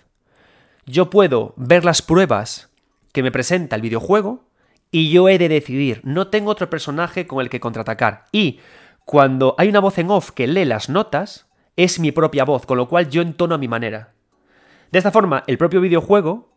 [0.85, 2.69] Yo puedo ver las pruebas
[3.11, 4.48] que me presenta el videojuego
[4.91, 6.01] y yo he de decidir.
[6.03, 8.25] No tengo otro personaje con el que contraatacar.
[8.31, 8.59] Y
[9.05, 12.77] cuando hay una voz en off que lee las notas, es mi propia voz, con
[12.77, 14.13] lo cual yo entono a mi manera.
[14.91, 16.49] De esta forma, el propio videojuego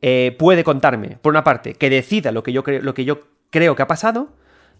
[0.00, 3.20] eh, puede contarme, por una parte, que decida lo que, yo lo que yo
[3.50, 4.34] creo que ha pasado,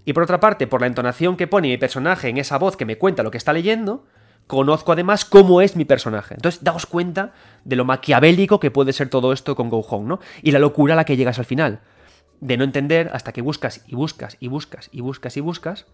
[0.05, 2.85] y por otra parte, por la entonación que pone mi personaje en esa voz que
[2.85, 4.05] me cuenta lo que está leyendo,
[4.47, 6.35] conozco además cómo es mi personaje.
[6.35, 7.33] Entonces, daos cuenta
[7.65, 10.21] de lo maquiavélico que puede ser todo esto con Go Home, ¿no?
[10.43, 11.81] Y la locura a la que llegas al final.
[12.41, 15.87] De no entender hasta que buscas y buscas y buscas y buscas y buscas,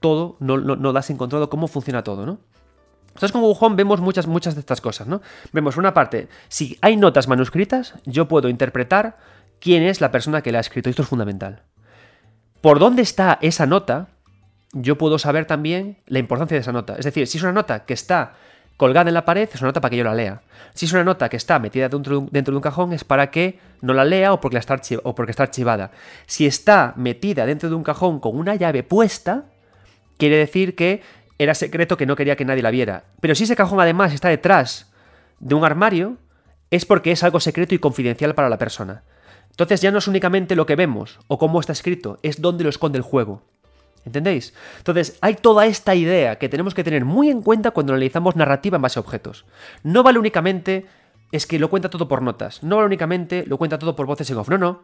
[0.00, 2.40] todo, no, no, das encontrado cómo funciona todo, ¿no?
[3.08, 5.20] Entonces con Home vemos muchas, muchas de estas cosas, ¿no?
[5.52, 9.18] Vemos una parte, si hay notas manuscritas, yo puedo interpretar
[9.60, 10.88] quién es la persona que la ha escrito.
[10.88, 11.62] Esto es fundamental
[12.62, 14.08] por dónde está esa nota,
[14.72, 16.94] yo puedo saber también la importancia de esa nota.
[16.96, 18.36] Es decir, si es una nota que está
[18.76, 20.42] colgada en la pared, es una nota para que yo la lea.
[20.74, 23.92] Si es una nota que está metida dentro, de un cajón, es para que no
[23.94, 25.90] la lea o porque, está o porque está archivada.
[26.26, 29.44] Si está metida dentro de un cajón con una llave puesta,
[30.16, 31.02] quiere decir que
[31.38, 33.04] era secreto que no quería que nadie la viera.
[33.20, 34.92] Pero si ese cajón además está detrás
[35.40, 36.16] de un armario,
[36.70, 39.02] es porque es algo secreto y confidencial para la persona.
[39.50, 42.70] Entonces ya no es únicamente lo que vemos o cómo está escrito, es dónde lo
[42.70, 43.42] esconde el juego.
[44.04, 44.52] ¿Entendéis?
[44.78, 48.76] Entonces, hay toda esta idea que tenemos que tener muy en cuenta cuando analizamos narrativa
[48.76, 49.44] en base a objetos.
[49.84, 50.86] No vale únicamente
[51.30, 54.30] es que lo cuenta todo por notas, no vale únicamente lo cuenta todo por voces
[54.30, 54.82] en off, no, no.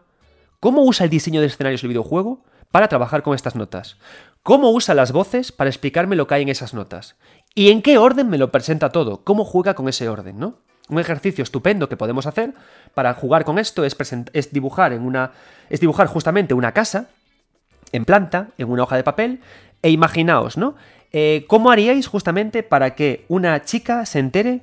[0.61, 3.97] ¿Cómo usa el diseño de escenarios del videojuego para trabajar con estas notas?
[4.43, 7.17] ¿Cómo usa las voces para explicarme lo que hay en esas notas?
[7.55, 9.25] ¿Y en qué orden me lo presenta todo?
[9.25, 10.59] ¿Cómo juega con ese orden, no?
[10.89, 12.55] Un ejercicio estupendo que podemos hacer
[12.95, 13.97] para jugar con esto es,
[14.33, 15.33] es, dibujar en una.
[15.69, 17.11] es dibujar justamente una casa
[17.93, 19.41] en planta, en una hoja de papel,
[19.83, 20.75] e imaginaos, ¿no?
[21.13, 24.63] Eh, ¿Cómo haríais justamente para que una chica se entere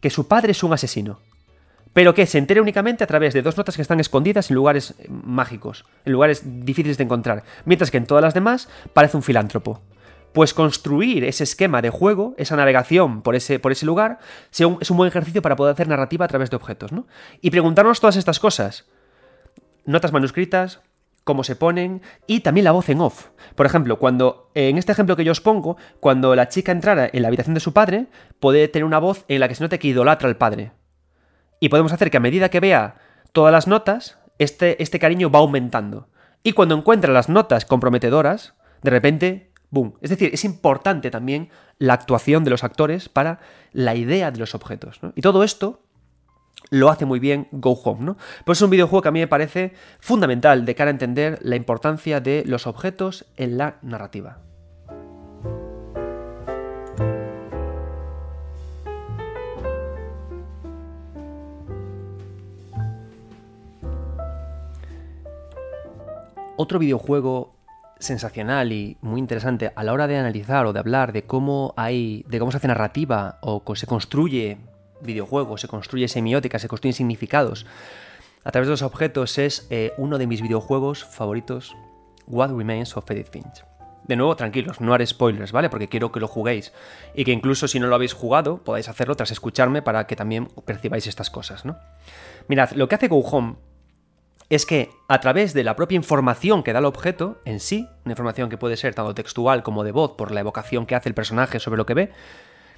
[0.00, 1.20] que su padre es un asesino?
[1.92, 4.94] Pero que se entere únicamente a través de dos notas que están escondidas en lugares
[4.98, 9.22] eh, mágicos, en lugares difíciles de encontrar, mientras que en todas las demás parece un
[9.22, 9.80] filántropo
[10.34, 14.18] pues construir ese esquema de juego, esa navegación por ese, por ese lugar,
[14.50, 17.06] es un buen ejercicio para poder hacer narrativa a través de objetos, ¿no?
[17.40, 18.84] Y preguntarnos todas estas cosas.
[19.86, 20.80] Notas manuscritas,
[21.24, 23.28] cómo se ponen y también la voz en off.
[23.54, 27.22] Por ejemplo, cuando en este ejemplo que yo os pongo, cuando la chica entrara en
[27.22, 28.06] la habitación de su padre,
[28.40, 30.72] puede tener una voz en la que se note que idolatra al padre.
[31.60, 32.96] Y podemos hacer que a medida que vea
[33.32, 36.08] todas las notas, este, este cariño va aumentando.
[36.42, 39.54] Y cuando encuentra las notas comprometedoras, de repente
[40.00, 43.40] es decir, es importante también la actuación de los actores para
[43.72, 45.00] la idea de los objetos.
[45.14, 45.82] Y todo esto
[46.74, 48.16] lo hace muy bien Go Home, ¿no?
[48.44, 51.54] Pues es un videojuego que a mí me parece fundamental de cara a entender la
[51.54, 54.38] importancia de los objetos en la narrativa.
[66.56, 67.52] Otro videojuego
[68.00, 72.24] sensacional y muy interesante a la hora de analizar o de hablar de cómo hay,
[72.28, 74.58] de cómo se hace narrativa o se construye
[75.04, 77.66] videojuegos, se construye semiótica, se construyen significados
[78.44, 81.74] a través de los objetos es eh, uno de mis videojuegos favoritos,
[82.26, 83.64] What Remains of Edith Finch.
[84.06, 85.70] De nuevo, tranquilos, no haré spoilers, ¿vale?
[85.70, 86.74] Porque quiero que lo juguéis
[87.14, 90.48] y que incluso si no lo habéis jugado, podáis hacerlo tras escucharme para que también
[90.66, 91.78] percibáis estas cosas, ¿no?
[92.46, 93.54] Mirad, lo que hace Go Home
[94.50, 98.12] es que a través de la propia información que da el objeto en sí, una
[98.12, 101.14] información que puede ser tanto textual como de voz por la evocación que hace el
[101.14, 102.12] personaje sobre lo que ve,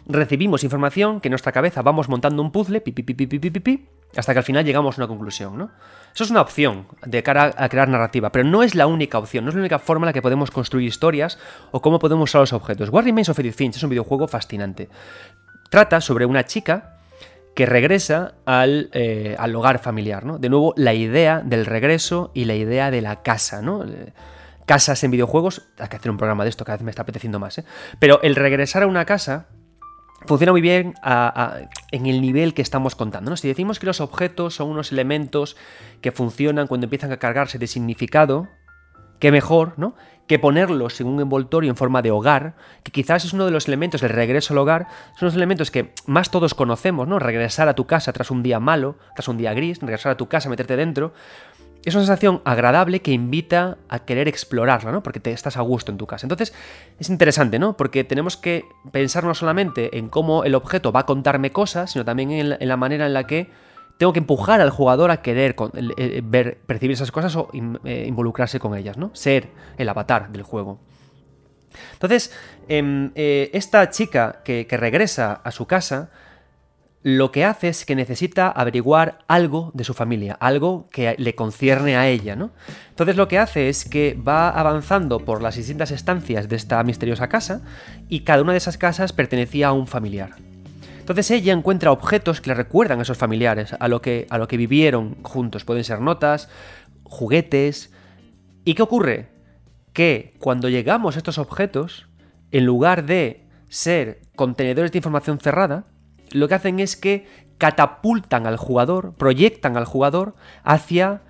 [0.09, 4.39] recibimos información que en nuestra cabeza vamos montando un puzzle, pi, pi, pi, hasta que
[4.39, 5.71] al final llegamos a una conclusión, ¿no?
[6.15, 9.45] Eso es una opción de cara a crear narrativa, pero no es la única opción,
[9.45, 11.39] no es la única forma en la que podemos construir historias
[11.73, 12.89] o cómo podemos usar los objetos.
[12.91, 14.89] What Remains of Edith Finch es un videojuego fascinante.
[15.69, 16.97] Trata sobre una chica
[17.55, 20.39] que regresa eh, al, hogar familiar, ¿no?
[20.39, 23.83] De nuevo, la idea del regreso y la idea de la casa, ¿no?
[23.85, 24.13] Eh,
[24.67, 27.39] casas en videojuegos, hay que hacer un programa de esto, cada vez me está apeteciendo
[27.39, 27.65] más, ¿eh?
[27.99, 29.47] Pero el regresar a una casa
[30.27, 30.95] funciona muy bien
[31.93, 33.31] en el nivel que estamos contando.
[33.31, 33.37] ¿no?
[33.37, 35.57] Si decimos que los objetos son unos elementos
[36.01, 38.49] que funcionan cuando empiezan a cargarse de significado,
[39.19, 39.95] qué mejor, ¿no?
[40.27, 43.69] que ponerlos en un envoltorio en forma de hogar, que quizás es uno de los
[43.69, 47.19] elementos del regreso al hogar, son los elementos que más todos conocemos, ¿no?
[47.19, 50.27] Regresar a tu casa tras un día malo, tras un día gris, regresar a tu
[50.27, 51.13] casa, meterte dentro.
[51.87, 55.03] Es una sensación agradable que invita a querer explorarla, ¿no?
[55.03, 56.27] Porque te estás a gusto en tu casa.
[56.27, 56.53] Entonces,
[56.99, 57.77] es interesante, ¿no?
[57.77, 62.05] Porque tenemos que pensar no solamente en cómo el objeto va a contarme cosas, sino
[62.05, 63.49] también en la manera en la que
[63.99, 65.57] tengo que empujar al jugador a querer
[65.97, 67.49] eh, ver, percibir esas cosas o
[67.85, 69.11] eh, involucrarse con ellas, ¿no?
[69.15, 70.81] Ser el avatar del juego.
[71.93, 72.33] Entonces,
[72.69, 76.11] em, eh, esta chica que, regresa a su casa,
[77.07, 81.97] lo que hace es que necesita averiguar algo de su familia, algo que le concierne
[81.97, 82.51] a ella, ¿no?
[82.89, 87.29] Entonces lo que hace es que va avanzando por las distintas estancias de esta misteriosa
[87.29, 87.63] casa
[88.09, 90.31] y cada una de esas casas pertenecía a un familiar.
[90.99, 94.49] Entonces ella encuentra objetos que le recuerdan a esos familiares, a lo que, a lo
[94.49, 95.65] que vivieron juntos.
[95.65, 96.49] Pueden ser notas,
[97.05, 97.93] juguetes.
[98.65, 99.29] ¿Y qué ocurre?
[99.93, 102.09] Que cuando llegamos a estos objetos,
[102.51, 105.85] en lugar de ser contenedores de información cerrada,
[106.33, 107.27] lo que hacen es que
[107.59, 111.23] catapultan al jugador, proyectan al jugador hacia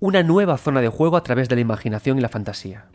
[0.00, 2.86] una nueva zona de juego a través de la imaginación y la fantasía.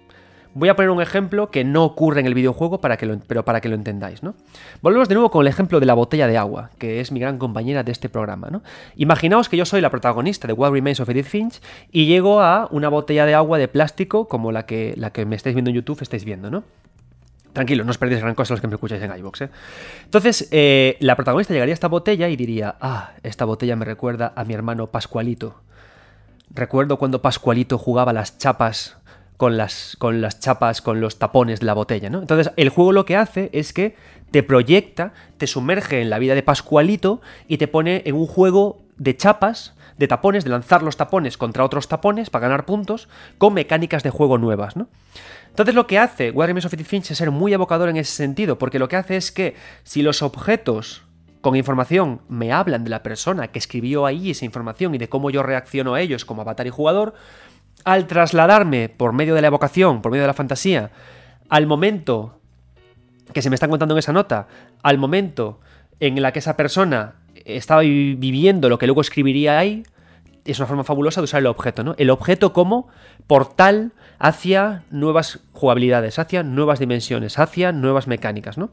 [0.53, 3.45] Voy a poner un ejemplo que no ocurre en el videojuego, para que lo, pero
[3.45, 4.33] para que lo entendáis, ¿no?
[4.81, 7.37] Volvemos de nuevo con el ejemplo de la botella de agua, que es mi gran
[7.37, 8.63] compañera de este programa, ¿no?
[8.95, 12.67] Imaginaos que yo soy la protagonista de What Remains of Edith Finch y llego a
[12.71, 15.75] una botella de agua de plástico como la que, la que me estáis viendo en
[15.75, 16.63] YouTube estáis viendo, ¿no?
[17.57, 19.49] Tranquilo, no os perdéis gran cosa los que me escucháis en iVoox, ¿eh?
[20.03, 24.31] Entonces, eh, la protagonista llegaría a esta botella y diría, ah, esta botella me recuerda
[24.35, 25.55] a mi hermano Pascualito.
[26.51, 28.97] Recuerdo cuando Pascualito jugaba las chapas
[29.37, 32.19] con las, con las chapas, con los tapones de la botella, ¿no?
[32.19, 33.95] Entonces, el juego lo que hace es que
[34.29, 38.83] te proyecta, te sumerge en la vida de Pascualito y te pone en un juego
[38.97, 43.53] de chapas, de tapones, de lanzar los tapones contra otros tapones para ganar puntos, con
[43.53, 44.87] mecánicas de juego nuevas, ¿no?
[45.49, 48.79] Entonces lo que hace Warhammer of Finch es ser muy evocador en ese sentido, porque
[48.79, 51.03] lo que hace es que si los objetos
[51.41, 55.29] con información me hablan de la persona que escribió ahí esa información y de cómo
[55.29, 57.13] yo reacciono a ellos como avatar y jugador,
[57.85, 60.91] al trasladarme por medio de la evocación, por medio de la fantasía,
[61.49, 62.39] al momento
[63.33, 64.47] que se me está contando en esa nota,
[64.83, 65.59] al momento
[65.99, 67.15] en la que esa persona
[67.55, 69.83] estaba viviendo lo que luego escribiría ahí,
[70.45, 71.95] es una forma fabulosa de usar el objeto, ¿no?
[71.97, 72.87] El objeto como
[73.27, 78.69] portal hacia nuevas jugabilidades, hacia nuevas dimensiones, hacia nuevas mecánicas, ¿no?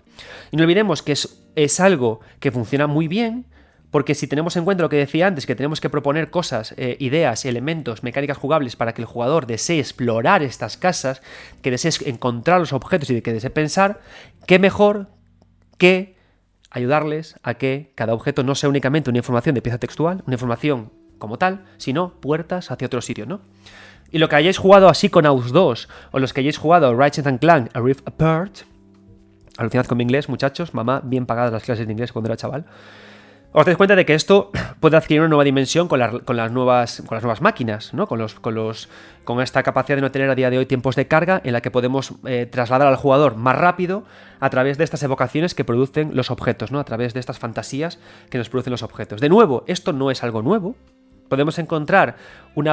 [0.53, 3.47] Y no olvidemos que es, es algo que funciona muy bien,
[3.91, 6.97] porque si tenemos en cuenta lo que decía antes, que tenemos que proponer cosas, eh,
[6.99, 11.23] ideas, elementos, mecánicas jugables para que el jugador desee explorar estas casas,
[11.63, 14.01] que desee encontrar los objetos y que desee pensar,
[14.47, 15.09] qué mejor
[15.79, 16.14] que
[16.75, 20.91] ayudarles a que cada objeto no sea únicamente una información de pieza textual, una información
[21.19, 23.41] como tal, sino puertas hacia otro sitio, ¿no?
[24.11, 27.27] Y lo que hayáis jugado así con AUS 2, o los que hayáis jugado Ratchet
[27.27, 28.59] and Clank A Rift Apart,
[29.57, 32.67] alucinad con mi inglés, muchachos, mamá, bien pagadas las clases de inglés cuando era chaval
[33.57, 37.95] os dais cuenta de que esto puede adquirir una nueva dimensión con, las, nuevas, máquinas,
[37.95, 38.09] ¿no?
[38.09, 41.61] Con esta capacidad de no tener a día de hoy tiempos de carga en la
[41.61, 44.03] que podemos eh, trasladar al jugador más rápido
[44.41, 46.81] a través de estas evocaciones que producen los objetos, ¿no?
[46.81, 49.21] A través de estas fantasías que nos producen los objetos.
[49.21, 50.75] De nuevo, esto no es algo nuevo,
[51.29, 52.17] podemos encontrar
[52.55, 52.69] un,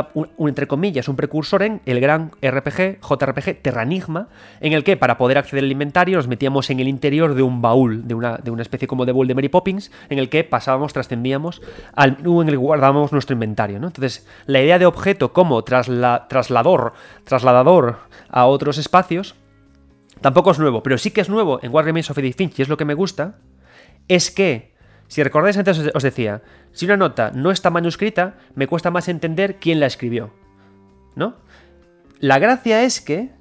[0.48, 4.28] entre comillas, un precursor en el gran RPG, JRPG Terranigma,
[4.60, 7.62] en el que para poder acceder al inventario nos metíamos en el interior de un
[7.62, 10.44] baúl, de una, de una especie como de baúl de Mary Poppins, en el que
[10.44, 11.62] pasábamos, trascendíamos
[11.96, 13.80] al menú en el que guardábamos nuestro inventario.
[13.80, 13.88] ¿no?
[13.88, 19.36] Entonces, la idea de objeto como trasla, traslador, trasladador a otros espacios,
[20.22, 22.62] tampoco es nuevo, pero sí que es nuevo en War Remains of Edith Finch, y
[22.62, 23.36] es lo que me gusta,
[24.08, 24.70] es que
[25.12, 29.58] si recordáis antes os decía, si una nota no está manuscrita, me cuesta más entender
[29.60, 30.32] quién la escribió.
[31.17, 31.36] ¿No?
[32.21, 33.34] La gracia es que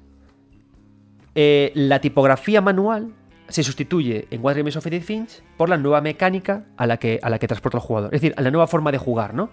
[1.33, 3.13] eh, la tipografía manual
[3.47, 7.21] se sustituye en What Remains of Edith Finch por la nueva mecánica a la, que,
[7.23, 8.13] a la que transporta el jugador.
[8.13, 9.51] Es decir, a la nueva forma de jugar, ¿no?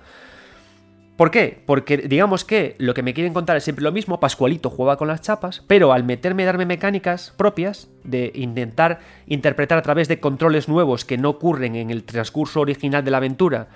[1.18, 1.60] ¿Por qué?
[1.66, 5.08] Porque digamos que lo que me quieren contar es siempre lo mismo, Pascualito jugaba con
[5.08, 10.68] las chapas, pero al meterme darme mecánicas propias, de intentar interpretar a través de controles
[10.68, 13.66] nuevos que no ocurren en el transcurso original de la aventura,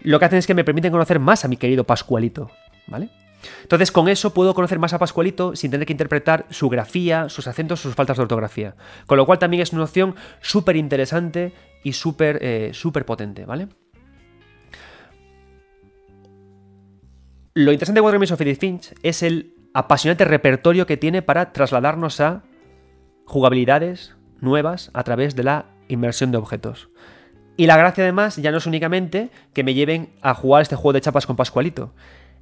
[0.00, 2.50] lo que hacen es que me permiten conocer más a mi querido Pascualito,
[2.86, 3.10] ¿vale?
[3.64, 7.48] Entonces con eso puedo conocer más a Pascualito sin tener que interpretar su grafía, sus
[7.48, 8.76] acentos, sus faltas de ortografía.
[9.06, 11.52] Con lo cual también es una opción súper interesante
[11.84, 12.72] y súper eh,
[13.04, 13.68] potente, ¿vale?
[17.54, 22.44] Lo interesante de What Remains Finch es el apasionante repertorio que tiene para trasladarnos a
[23.26, 26.88] jugabilidades nuevas a través de la inmersión de objetos.
[27.58, 30.94] Y la gracia además ya no es únicamente que me lleven a jugar este juego
[30.94, 31.94] de chapas con Pascualito,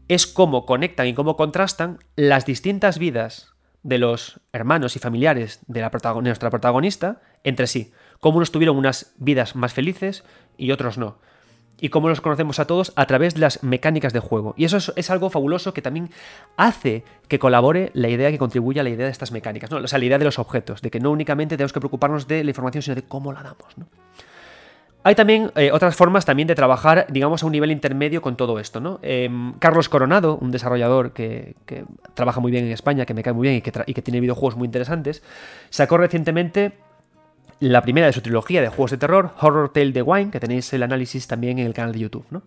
[0.06, 5.80] es cómo conectan y cómo contrastan las distintas vidas de los hermanos y familiares de,
[5.80, 5.90] la
[6.22, 10.22] nuestra protagonista entre sí, cómo unos tuvieron unas vidas más felices
[10.56, 11.18] y otros no
[11.78, 14.54] y cómo los conocemos a todos a través de las mecánicas de juego.
[14.56, 16.10] Y eso es, algo fabuloso que también
[16.56, 19.78] hace que colabore la idea que contribuye a la idea de estas mecánicas, ¿no?
[19.78, 22.44] o sea, la idea de los objetos, de que no únicamente tenemos que preocuparnos de
[22.44, 23.76] la información, sino de cómo la damos.
[23.76, 23.86] ¿no?
[25.02, 28.58] Hay también eh, otras formas también de trabajar, digamos, a un nivel intermedio con todo
[28.58, 28.98] esto, ¿no?
[29.00, 31.54] Em, Carlos Coronado, un desarrollador que,
[32.12, 34.20] trabaja muy bien en España, que me cae muy bien y que, y que tiene
[34.20, 35.22] videojuegos muy interesantes,
[35.70, 36.72] sacó recientemente
[37.60, 40.72] la primera de su trilogía de juegos de terror, Horror Tale de Wine, que tenéis
[40.72, 42.42] el análisis también en el canal de YouTube, ¿no?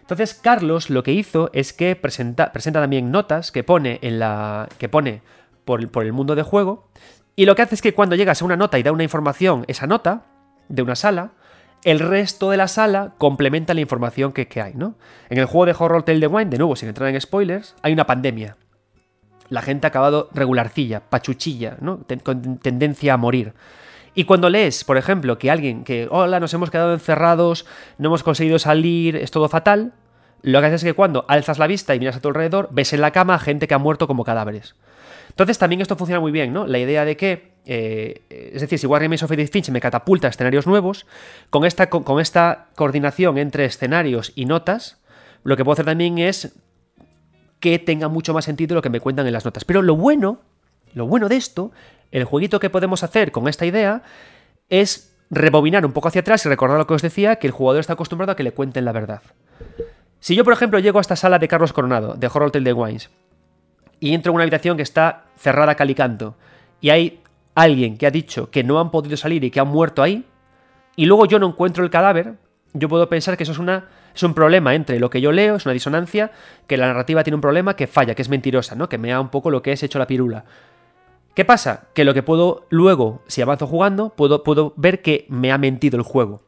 [0.00, 4.66] Entonces, Carlos lo que hizo es que presenta, presenta también notas que pone, en la,
[4.78, 5.20] que pone
[5.66, 6.88] por, por el mundo de juego,
[7.36, 9.64] y lo que hace es que cuando llegas a una nota y da una información,
[9.68, 10.24] esa nota,
[10.68, 11.32] de una sala,
[11.84, 14.96] el resto de la sala complementa la información que, hay, ¿no?
[15.28, 17.92] En el juego de Horror Tale de Wine, de nuevo, sin entrar en spoilers, hay
[17.92, 18.56] una pandemia.
[19.48, 22.04] La gente ha acabado regularcilla, pachuchilla, ¿no?
[22.22, 23.54] con tendencia a morir.
[24.18, 27.66] Y cuando lees, por ejemplo, que alguien que, hola, nos hemos quedado encerrados,
[27.98, 29.92] no hemos conseguido salir, es todo fatal,
[30.42, 32.92] lo que haces es que cuando alzas la vista y miras a tu alrededor, ves
[32.92, 34.74] en la cama gente que ha muerto como cadáveres.
[35.28, 36.66] Entonces también esto funciona muy bien, ¿no?
[36.66, 40.26] La idea de que, eh, es decir, si War Remains of Edith Finch me catapulta
[40.26, 41.06] a escenarios nuevos,
[41.50, 45.00] con esta, con, esta coordinación entre escenarios y notas,
[45.44, 46.56] lo que puedo hacer también es
[47.60, 49.64] que tenga mucho más sentido lo que me cuentan en las notas.
[49.64, 50.40] Pero lo bueno,
[50.92, 51.70] lo bueno de esto,
[52.10, 54.02] el jueguito que podemos hacer con esta idea
[54.68, 57.80] es rebobinar un poco hacia atrás y recordar lo que os decía, que el jugador
[57.80, 59.22] está acostumbrado a que le cuenten la verdad.
[60.20, 62.72] Si yo, por ejemplo, llego a esta sala de Carlos Coronado, de Horror Hotel de
[62.72, 63.10] Wines,
[64.00, 66.36] y entro en una habitación que está cerrada calicanto,
[66.80, 67.20] y hay
[67.54, 70.24] alguien que ha dicho que no han podido salir y que han muerto ahí,
[70.96, 72.34] y luego yo no encuentro el cadáver,
[72.72, 75.56] yo puedo pensar que eso es, una, es un problema entre lo que yo leo,
[75.56, 76.32] es una disonancia,
[76.66, 78.88] que la narrativa tiene un problema, que falla, que es mentirosa, ¿no?
[78.88, 80.44] Que me da un poco lo que es hecho la pirula.
[81.38, 81.84] ¿Qué pasa?
[81.94, 85.96] Que lo que puedo luego, si avanzo jugando, puedo, puedo ver que me ha mentido
[85.96, 86.42] el juego.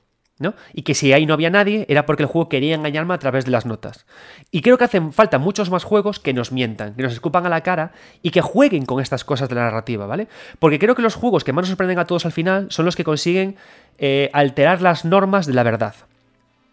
[0.72, 3.44] Y que si ahí no había nadie era porque el juego quería engañarme a través
[3.44, 4.04] de las notas.
[4.50, 7.48] Y creo que hacen falta muchos más juegos que nos mientan, que nos escupan a
[7.48, 10.26] la cara y que jueguen con estas cosas de la narrativa, ¿vale?
[10.58, 12.96] Porque creo que los juegos que más nos sorprenden a todos al final son los
[12.96, 13.54] que consiguen
[13.98, 15.94] eh, alterar las normas de la verdad.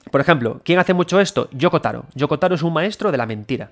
[0.10, 1.50] Por ejemplo, ¿quién hace mucho esto?
[1.52, 2.06] Yoko Taro.
[2.16, 3.70] Yoko Taro es un maestro de la mentira.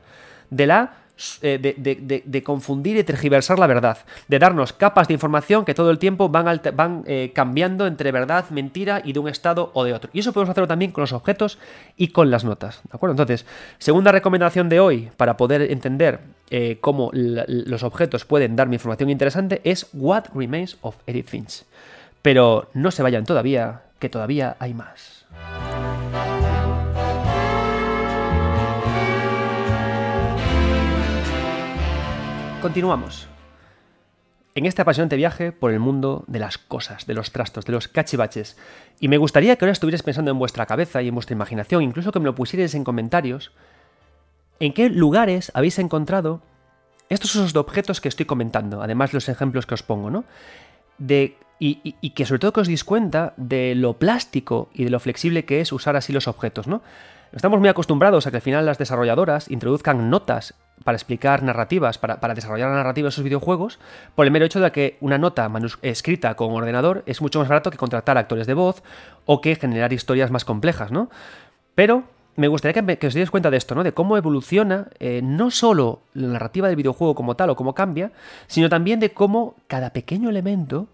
[0.51, 1.04] De la
[1.41, 5.97] eh, de, confundir y tergiversar la verdad, de darnos capas de información que todo el
[5.97, 10.09] tiempo van, eh, cambiando entre verdad, mentira y de un estado o de otro.
[10.11, 11.57] Y eso podemos hacerlo también con los objetos
[11.95, 12.81] y con las notas.
[12.83, 13.13] ¿De acuerdo?
[13.13, 13.45] Entonces,
[13.77, 19.61] segunda recomendación de hoy para poder entender eh, cómo los objetos pueden darme información interesante
[19.63, 21.63] es What Remains of Edith Finch.
[22.21, 25.14] Pero no se vayan todavía, que todavía hay más.
[32.65, 33.27] Continuamos.
[34.55, 37.87] En este apasionante viaje por el mundo de las cosas, de los trastos, de los
[37.87, 38.57] cachivaches.
[38.99, 42.11] Y me gustaría que ahora estuvierais pensando en vuestra cabeza y en vuestra imaginación, incluso
[42.11, 43.51] que me lo pusierais en comentarios,
[44.59, 46.41] en qué lugares habéis encontrado
[47.07, 50.25] estos usos de objetos que estoy comentando, además los ejemplos que os pongo, ¿no?
[51.59, 55.45] Y, que sobre todo que os deis cuenta de lo plástico y de lo flexible
[55.45, 56.81] que es usar así los objetos, ¿no?
[57.31, 62.33] Estamos muy acostumbrados a que al final las desarrolladoras introduzcan notas para explicar narrativas, para,
[62.33, 63.79] desarrollar la narrativa de sus videojuegos,
[64.13, 65.49] por el mero hecho de que una nota
[65.81, 68.83] escrita con ordenador es mucho más barato que contratar actores de voz
[69.25, 71.09] o que generar historias más complejas, ¿no?
[71.73, 72.03] Pero
[72.35, 73.83] me gustaría que, os deis cuenta de esto, ¿no?
[73.83, 78.11] De cómo evoluciona eh, no solo la narrativa del videojuego como tal o cómo cambia,
[78.47, 80.87] sino también de cómo cada pequeño elemento,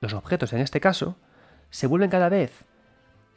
[0.00, 1.16] los objetos en este caso,
[1.70, 2.64] se vuelven cada vez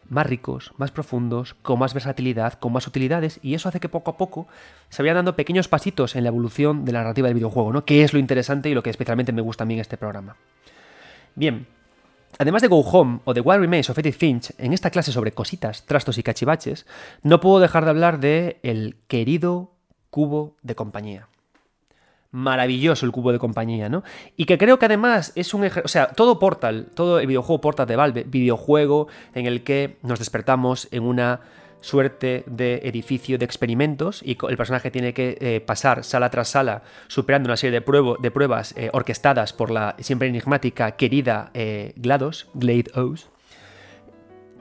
[0.10, 4.12] más ricos, más profundos, con más versatilidad, con más utilidades, y eso hace que poco
[4.12, 4.47] a poco
[4.89, 7.86] se vayan dando pequeños pasitos en la evolución de la narrativa del videojuego, ¿no?
[7.86, 10.36] Que es lo interesante y lo que especialmente me gusta a mí en este programa.
[11.36, 11.68] Bien,
[12.38, 15.32] Además de Go Home o de Wild Remains of Edith Finch, en esta clase sobre
[15.32, 16.86] cositas, trastos y cachivaches,
[17.24, 19.72] no puedo dejar de hablar de el querido
[20.10, 21.30] cubo de compañía
[22.36, 24.04] maravilloso el cubo de compañía, ¿no?
[24.36, 27.88] Y que creo que además es un o sea, todo Portal, todo el videojuego Portal
[27.88, 31.40] de Valve, videojuego en el que nos despertamos en una
[31.80, 36.82] suerte de edificio de experimentos y el personaje tiene que eh, pasar sala tras sala
[37.08, 42.92] superando una serie de, pruebas eh, orquestadas por la siempre enigmática querida eh, GLaDOS, Glade
[42.96, 43.30] O's.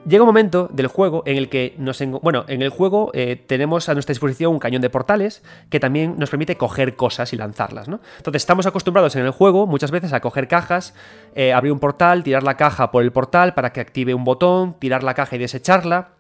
[0.07, 2.03] Llega un momento del juego en el que nos...
[2.21, 6.17] Bueno, en el juego eh, tenemos a nuestra disposición un cañón de portales que también
[6.19, 8.01] nos permite coger cosas y lanzarlas, ¿no?
[8.19, 10.95] Entonces estamos acostumbrados en el juego muchas veces a coger cajas,
[11.35, 14.75] eh, abrir un portal, tirar la caja por el portal para que active un botón,
[14.79, 16.11] tirar la caja y desecharla.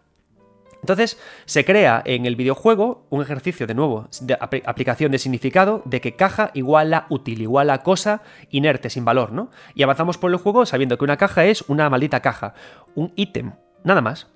[0.81, 6.01] Entonces se crea en el videojuego un ejercicio de nuevo de aplicación de significado de
[6.01, 9.51] que caja igual a útil, igual a cosa inerte, sin valor, ¿no?
[9.75, 12.55] Y avanzamos por el juego sabiendo que una caja es una maldita caja,
[12.95, 13.53] un ítem,
[13.85, 14.27] Nada más.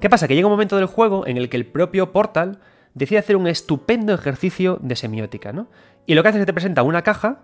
[0.00, 0.28] ¿Qué pasa?
[0.28, 2.60] Que llega un momento del juego en el que el propio Portal
[2.94, 5.68] decide hacer un estupendo ejercicio de semiótica, ¿no?
[6.06, 7.40] Y lo que hace es que te presenta una caja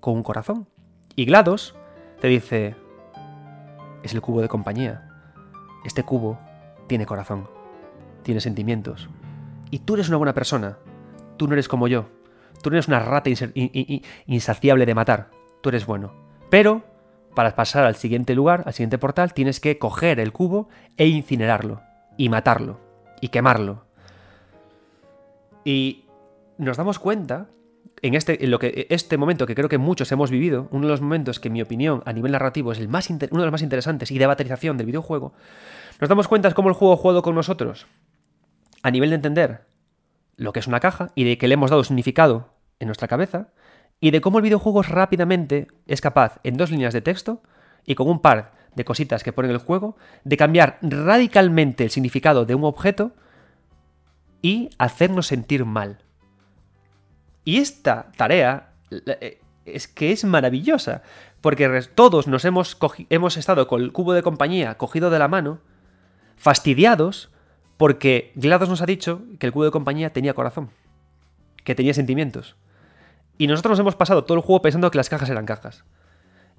[0.00, 0.66] con un corazón.
[1.14, 1.74] Y GLaDOS
[2.20, 2.74] te dice,
[4.02, 5.08] es el cubo de compañía.
[5.84, 6.38] Este cubo
[6.86, 7.48] tiene corazón,
[8.22, 9.08] tiene sentimientos.
[9.70, 10.78] Y tú eres una buena persona.
[11.36, 12.06] Tú no eres como yo.
[12.62, 13.30] Tú no eres una rata
[14.26, 15.30] insaciable de matar.
[15.60, 16.12] Tú eres bueno.
[16.50, 16.82] Pero
[17.34, 21.82] para pasar al siguiente lugar, al siguiente portal, tienes que coger el cubo e incinerarlo,
[22.16, 22.80] y matarlo,
[23.20, 23.84] y quemarlo.
[25.64, 26.04] Y
[26.58, 27.48] nos damos cuenta,
[28.02, 28.38] en este,
[28.92, 31.62] este momento que creo que muchos hemos vivido, uno de los momentos que en mi
[31.62, 34.76] opinión a nivel narrativo es el más uno de los más interesantes y de baterización
[34.76, 35.32] del videojuego,
[36.00, 37.86] nos damos cuenta de cómo el juego ha jugado con nosotros
[38.82, 39.66] a nivel de entender
[40.36, 43.48] lo que es una caja y de que le hemos dado significado en nuestra cabeza
[44.00, 47.42] y de cómo el videojuego rápidamente es capaz en dos líneas de texto
[47.84, 51.90] y con un par de cositas que pone en el juego de cambiar radicalmente el
[51.90, 53.12] significado de un objeto
[54.42, 55.98] y hacernos sentir mal.
[57.44, 61.02] Y esta tarea eh, es que es maravillosa,
[61.40, 62.78] porque todos nos hemos,
[63.08, 65.60] hemos estado con el cubo de compañía cogido de la mano,
[66.36, 67.30] fastidiados,
[67.76, 70.70] porque GLaDOS nos ha dicho que el cubo de compañía tenía corazón,
[71.64, 72.56] que tenía sentimientos.
[73.40, 75.82] Y nosotros nos hemos pasado todo el juego pensando que las cajas eran cajas.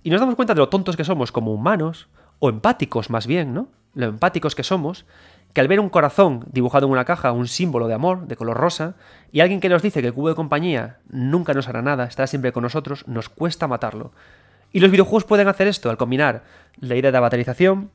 [0.01, 2.07] Y nos damos cuenta de lo tontos que somos como humanos,
[2.39, 3.67] o empáticos más bien, ¿no?
[3.93, 5.05] Lo empáticos que somos,
[5.53, 8.57] que al ver un corazón dibujado en una caja, un símbolo de amor, de color
[8.57, 8.95] rosa,
[9.31, 12.25] y alguien que nos dice que el cubo de compañía nunca nos hará nada, estará
[12.25, 14.11] siempre con nosotros, nos cuesta matarlo.
[14.71, 16.45] Y los videojuegos pueden hacer esto al combinar
[16.79, 17.91] la idea de avaterización,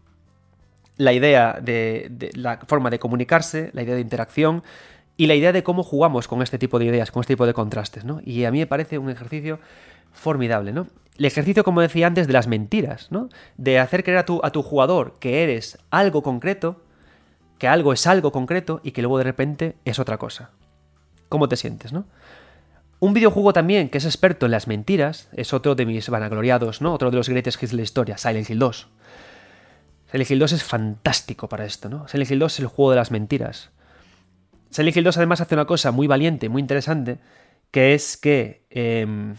[0.97, 4.63] la idea de, de, la forma de comunicarse, la idea de interacción
[5.17, 7.55] y la idea de cómo jugamos con este tipo de ideas, con este tipo de
[7.55, 8.21] contrastes, ¿no?
[8.25, 9.59] Y a mí me parece un ejercicio
[10.13, 10.87] formidable, ¿no?
[11.19, 13.29] El ejercicio, como decía antes, de las mentiras, ¿no?
[13.57, 16.83] De hacer creer a tu, tu jugador que eres algo concreto
[17.59, 20.51] que algo es algo concreto y que luego de repente es otra cosa.
[21.29, 22.07] ¿Cómo te sientes, no?
[22.99, 26.95] Un videojuego también que es experto en las mentiras es otro de mis vanagloriados, ¿no?
[26.95, 28.89] Otro de los greatest hits de la historia, Silent Hill 2.
[30.11, 32.09] Silent Hill 2 es fantástico para esto, ¿no?
[32.09, 33.71] Silent Hill 2 es el juego de las mentiras.
[34.71, 37.19] Silent Hill 2 además hace una cosa muy valiente, muy interesante,
[37.71, 38.67] que es que...
[38.71, 39.35] Em,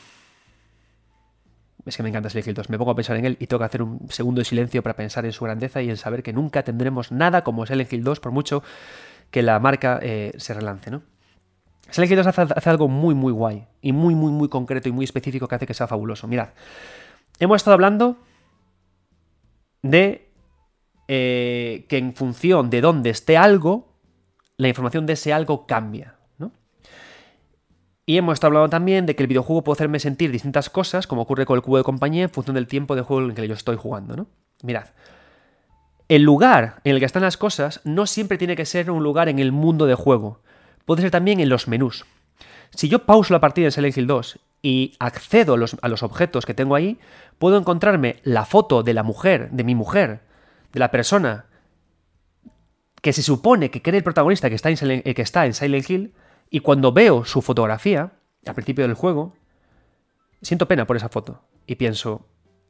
[1.86, 2.70] es que me encanta Silent Hill 2.
[2.70, 4.96] Me pongo a pensar en él y tengo que hacer un segundo de silencio para
[4.96, 8.20] pensar en su grandeza y en saber que nunca tendremos nada como Silent Hill 2,
[8.20, 8.62] por mucho
[9.32, 11.04] que la marca eh, se relance, ¿no?
[11.90, 15.06] Silent Hill 2 hace, algo muy, muy guay y muy, muy, muy concreto y muy
[15.06, 16.28] específico que hace que sea fabuloso.
[16.28, 16.50] Mirad,
[17.40, 18.18] hemos estado hablando
[19.82, 20.30] de
[21.08, 23.97] eh, que en función de dónde esté algo,
[24.58, 26.16] la información de ese algo cambia.
[28.10, 31.24] Y hemos estado hablando también de que el videojuego puede hacerme sentir distintas cosas, como
[31.24, 33.46] ocurre con el cubo de compañía, en función del tiempo de juego en el que
[33.46, 34.28] yo estoy jugando, ¿no?
[34.64, 34.86] Mirad.
[36.08, 39.28] El lugar en el que están las cosas no siempre tiene que ser un lugar
[39.28, 40.40] en el mundo de juego.
[40.86, 42.06] Puede ser también en los menús.
[42.70, 45.58] Si yo pauso la partida en Silent Hill 2 y accedo a
[45.90, 46.98] los, objetos que tengo ahí,
[47.40, 50.22] puedo encontrarme la foto de la mujer, de mi mujer,
[50.72, 51.47] de la persona
[53.02, 55.54] que se supone que cree el protagonista que está en Silent, eh, que está en
[55.54, 56.14] Silent Hill,
[56.50, 58.14] y cuando veo su fotografía,
[58.46, 59.34] al principio del juego,
[60.42, 61.42] siento pena por esa foto.
[61.66, 62.26] Y pienso,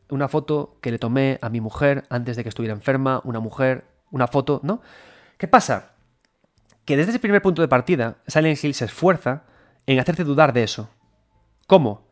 [0.09, 3.85] una foto que le tomé a mi mujer antes de que estuviera enferma, una mujer,
[4.11, 4.81] una foto, ¿no?
[5.37, 5.93] ¿Qué pasa?
[6.85, 9.43] Que desde ese primer punto de partida, Silent Hill se esfuerza
[9.85, 10.89] en hacerte dudar de eso.
[11.67, 12.07] ¿Cómo?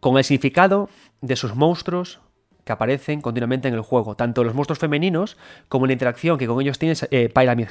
[0.00, 0.88] Con el significado
[1.20, 2.20] de sus monstruos
[2.66, 5.36] que aparecen continuamente en el juego, tanto los monstruos femeninos
[5.68, 7.68] como la interacción que con ellos tiene eh, Pyramid.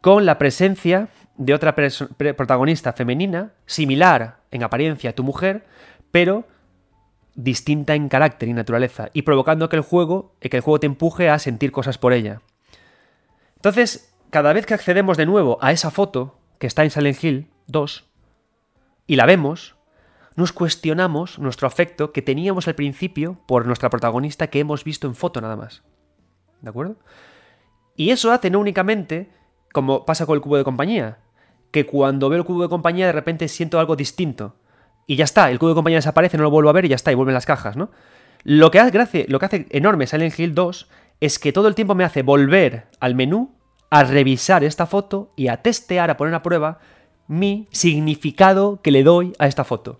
[0.00, 5.66] Con la presencia de otra protagonista femenina, similar en apariencia a tu mujer,
[6.12, 6.44] pero
[7.34, 11.28] distinta en carácter y naturaleza, y provocando que el juego, que el juego te empuje
[11.28, 12.42] a sentir cosas por ella.
[13.56, 17.50] Entonces, cada vez que accedemos de nuevo a esa foto que está en Silent Hill
[17.66, 18.04] 2
[19.08, 19.74] y la vemos,
[20.36, 25.14] nos cuestionamos nuestro afecto que teníamos al principio por nuestra protagonista que hemos visto en
[25.14, 25.82] foto nada más.
[26.60, 26.96] ¿De acuerdo?
[27.96, 29.30] Y eso hace no únicamente
[29.72, 31.18] como pasa con el cubo de compañía,
[31.70, 34.56] que cuando veo el cubo de compañía de repente siento algo distinto.
[35.06, 36.96] Y ya está, el cubo de compañía desaparece, no lo vuelvo a ver y ya
[36.96, 37.90] está, y vuelven las cajas, ¿no?
[38.42, 40.88] Lo que hace, lo que hace enorme Silent Hill 2
[41.20, 43.54] es que todo el tiempo me hace volver al menú,
[43.90, 46.78] a revisar esta foto y a testear, a poner a prueba
[47.26, 49.98] mi significado que le doy a esta foto.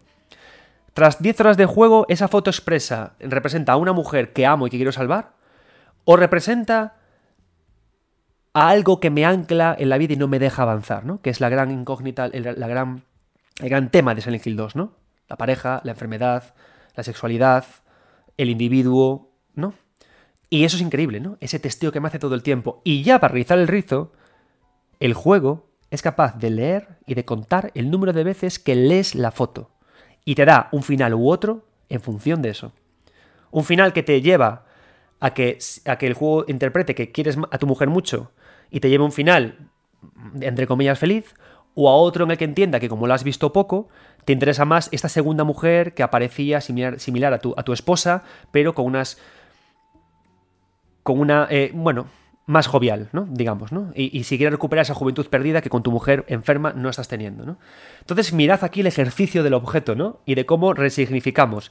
[0.95, 4.70] Tras 10 horas de juego, esa foto expresa, representa a una mujer que amo y
[4.70, 5.32] que quiero salvar,
[6.05, 6.97] o representa
[8.53, 11.20] a algo que me ancla en la vida y no me deja avanzar, ¿no?
[11.22, 13.03] Que es la gran incógnita, el, gran,
[13.91, 14.97] tema de Silent Hill 2, ¿no?
[15.28, 16.55] La pareja, la enfermedad,
[16.97, 17.64] la sexualidad,
[18.36, 19.74] el individuo, ¿no?
[20.49, 21.36] Y eso es increíble, ¿no?
[21.41, 22.82] Ese testeo que me hace todo el tiempo.
[22.82, 24.12] Y ya para rizar el rizo,
[24.99, 29.14] el juego es capaz de leer y de contar el número de veces que lees
[29.14, 29.70] la foto.
[30.24, 32.72] Y te da un final u otro en función de eso.
[33.50, 34.64] Un final que te lleva
[35.18, 38.32] a que, a que el juego interprete que quieres a tu mujer mucho
[38.70, 39.70] y te lleve un final,
[40.40, 41.34] entre comillas, feliz,
[41.74, 43.88] o a otro en el que entienda que como lo has visto poco,
[44.24, 48.22] te interesa más esta segunda mujer que aparecía similar, similar a, tu, a tu esposa,
[48.50, 49.18] pero con unas...
[51.02, 51.46] con una...
[51.50, 52.06] Eh, bueno,
[52.47, 53.26] más jovial, ¿no?
[53.30, 53.93] Digamos, ¿no?
[53.95, 57.57] Y, si quieres recuperar esa juventud perdida que con tu mujer enferma no estás teniendo.
[58.01, 60.20] Entonces mirad aquí el ejercicio del objeto, ¿no?
[60.26, 61.70] Y de cómo resignificamos.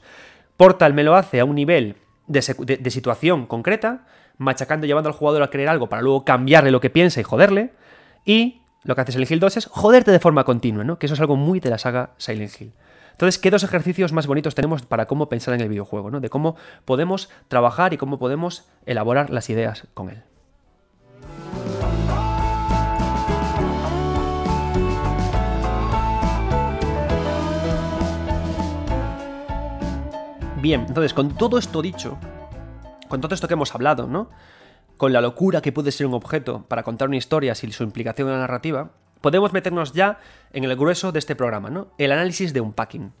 [0.56, 1.96] Portal me lo hace a un nivel
[2.26, 4.06] de, situación concreta,
[4.38, 7.72] machacando, llevando al jugador a creer algo para luego cambiarle lo que piensa y joderle.
[8.24, 10.98] Y lo que hace Silent Hill 2 es joderte de forma continua, ¿no?
[10.98, 12.72] Que eso es algo muy de la saga Silent Hill.
[13.12, 16.10] Entonces, ¿qué dos ejercicios más bonitos tenemos para cómo pensar en el videojuego.
[16.20, 16.56] De cómo
[16.86, 20.22] podemos trabajar y cómo podemos elaborar las ideas con él.
[30.60, 32.18] Bien, entonces, con todo esto dicho,
[33.08, 34.28] con todo esto que hemos hablado, ¿no?
[34.98, 38.28] Con la locura que puede ser un objeto para contar una historia sin su implicación
[38.28, 38.90] en la narrativa,
[39.22, 40.20] podemos meternos ya
[40.52, 41.88] en el grueso de este programa, ¿no?
[41.96, 43.12] El análisis de un packing.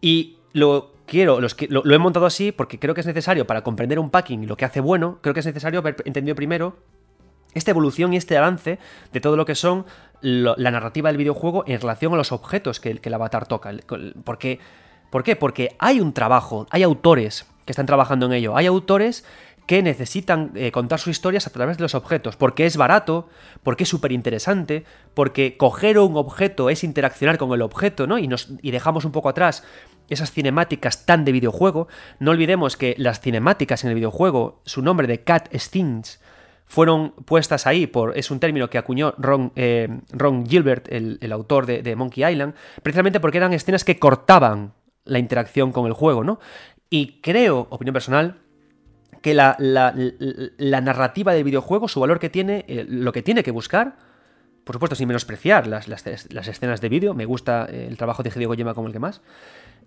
[0.00, 3.98] Y lo quiero, lo, lo, he montado así porque creo que es necesario para comprender
[3.98, 6.76] un packing y lo que hace bueno, creo que es necesario haber entendido primero
[7.54, 8.78] esta evolución y este avance
[9.12, 9.86] de todo lo que son
[10.20, 13.72] la narrativa del videojuego en relación a los objetos que, que el avatar toca.
[14.24, 14.60] Porque
[15.14, 15.36] ¿Por qué?
[15.36, 19.24] Porque hay un trabajo, hay autores que están trabajando en ello, hay autores
[19.64, 23.28] que necesitan eh, contar sus historias a través de los objetos, porque es barato,
[23.62, 24.82] porque es súper interesante,
[25.14, 28.18] porque coger un objeto es interaccionar con el objeto, ¿no?
[28.18, 29.62] Y, nos, y dejamos un poco atrás
[30.08, 31.86] esas cinemáticas tan de videojuego.
[32.18, 36.20] No olvidemos que las cinemáticas en el videojuego, su nombre de Cat Stings,
[36.66, 38.18] fueron puestas ahí por.
[38.18, 43.20] es un término que acuñó Ron, eh, Ron Gilbert, el, autor de Monkey Island, precisamente
[43.20, 44.72] porque eran escenas que cortaban
[45.04, 46.40] la interacción con el juego, ¿no?
[46.90, 48.40] Y creo, opinión personal,
[49.20, 49.56] que la,
[50.82, 53.96] narrativa del videojuego, su valor que tiene, eh, lo que tiene que buscar,
[54.64, 55.88] por supuesto sin menospreciar las,
[56.46, 59.22] escenas de vídeo, me gusta eh, el trabajo de Hideo Kojima como el que más,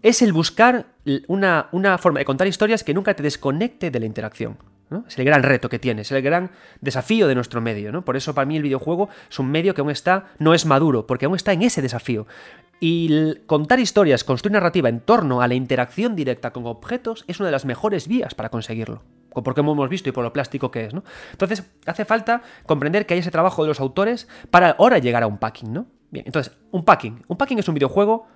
[0.01, 0.87] es el buscar
[1.27, 4.57] una, una forma de contar historias que nunca te desconecte de la interacción.
[5.07, 7.91] Es el gran reto que tiene, es el gran desafío de nuestro medio.
[7.91, 8.05] ¿no?
[8.05, 11.05] Por eso para mí el videojuego es un medio que aún está, no es maduro,
[11.05, 12.25] porque aún está en ese desafío.
[12.79, 17.47] Y contar historias, construir narrativa en torno a la interacción directa con objetos es una
[17.47, 19.03] de las mejores vías para conseguirlo.
[19.33, 21.03] Porque hemos visto y por lo plástico que es, ¿no?
[21.31, 25.27] Entonces, hace falta comprender que hay ese trabajo de los autores para ahora llegar a
[25.27, 25.85] un packing, ¿no?
[26.09, 27.23] Bien, entonces, un packing.
[27.27, 28.27] Un packing es un videojuego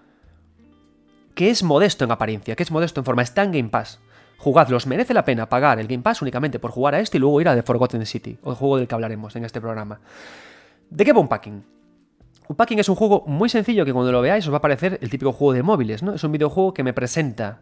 [1.34, 4.00] que es modesto en apariencia, que es modesto en forma, está en Game Pass.
[4.42, 7.40] Jugadlos, merece la pena pagar el Game Pass únicamente por jugar a este y luego
[7.42, 10.00] ir a The Forgotten City, el juego del que hablaremos en este programa.
[10.90, 11.64] ¿De qué va un packing?
[12.48, 14.98] Un packing es un juego muy sencillo que cuando lo veáis os va a parecer
[15.00, 16.16] el típico juego de móviles, ¿no?
[16.16, 17.62] Es un videojuego que me presenta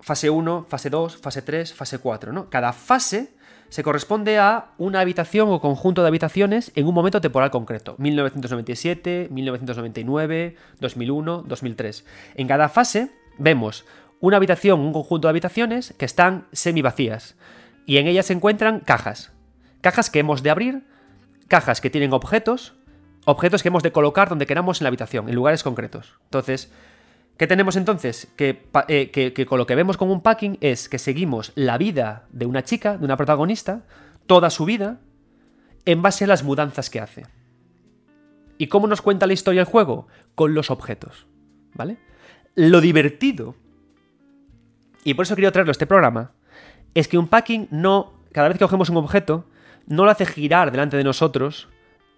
[0.00, 2.50] fase 1, fase 2, fase 3, fase 4, ¿no?
[2.50, 3.36] Cada fase
[3.68, 7.94] se corresponde a una habitación o conjunto de habitaciones en un momento temporal concreto.
[7.98, 12.04] 1997, 1999, 2001, 2003.
[12.34, 13.84] En cada fase vemos
[14.26, 17.36] una habitación, un conjunto de habitaciones que están semi vacías.
[17.86, 19.32] Y en ellas se encuentran cajas.
[19.80, 20.84] Cajas que hemos de abrir,
[21.48, 22.74] cajas que tienen objetos,
[23.24, 26.14] objetos que hemos de colocar donde queramos en la habitación, en lugares concretos.
[26.24, 26.72] Entonces,
[27.36, 28.28] ¿qué tenemos entonces?
[28.36, 32.26] Que, eh, que, con lo que vemos como un packing es que seguimos la vida
[32.30, 33.84] de una chica, de una protagonista,
[34.26, 34.98] toda su vida,
[35.84, 37.26] en base a las mudanzas que hace.
[38.58, 40.08] ¿Y cómo nos cuenta la historia el juego?
[40.34, 41.26] Con los objetos.
[41.74, 41.98] ¿Vale?
[42.56, 43.54] Lo divertido,
[45.06, 46.32] y por eso quería traerlo a este programa,
[46.92, 49.44] es que un packing no, cada vez que cogemos un objeto,
[49.86, 51.68] no lo hace girar delante de nosotros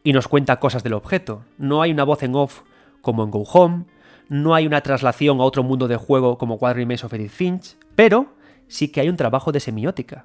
[0.02, 1.44] y nos cuenta cosas del objeto.
[1.58, 2.62] No hay una voz en off
[3.02, 3.84] como en Go Home,
[4.30, 7.76] no hay una traslación a otro mundo de juego como Quad Remains of Edith Finch,
[7.94, 8.32] pero
[8.68, 10.24] sí que hay un trabajo de semiótica.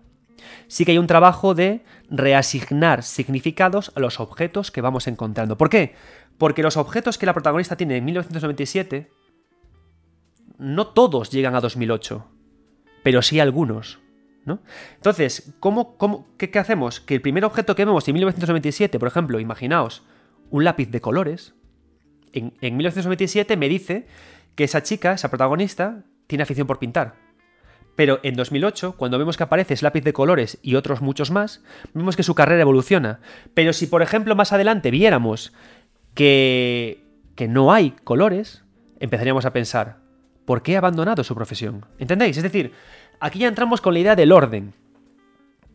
[0.67, 5.57] Sí que hay un trabajo de reasignar significados a los objetos que vamos encontrando.
[5.57, 5.95] ¿Por qué?
[6.37, 9.11] Porque los objetos que la protagonista tiene en 1997
[10.59, 12.25] no todos llegan a 2008,
[13.03, 13.99] pero sí algunos.
[14.45, 14.59] ¿no?
[14.95, 16.99] Entonces, ¿cómo, cómo, qué, hacemos?
[16.99, 20.03] Que el primer objeto que vemos en 1997, por ejemplo, imaginaos,
[20.49, 21.53] un lápiz de colores,
[22.33, 24.07] en, 1997 me dice
[24.55, 27.15] que esa chica, esa protagonista, tiene afición por pintar.
[27.95, 31.63] Pero en 2008, cuando vemos que aparece ese lápiz de colores y otros muchos más,
[31.93, 33.19] vemos que su carrera evoluciona.
[33.53, 35.53] Pero si, por ejemplo, más adelante viéramos
[36.15, 37.03] que,
[37.35, 38.63] que no hay colores,
[38.99, 40.02] empezaríamos a pensar,
[40.45, 41.85] ¿por qué ha abandonado su profesión?
[41.99, 42.37] ¿Entendéis?
[42.37, 42.73] Es decir,
[43.23, 44.73] Aquí ya entramos con la idea del orden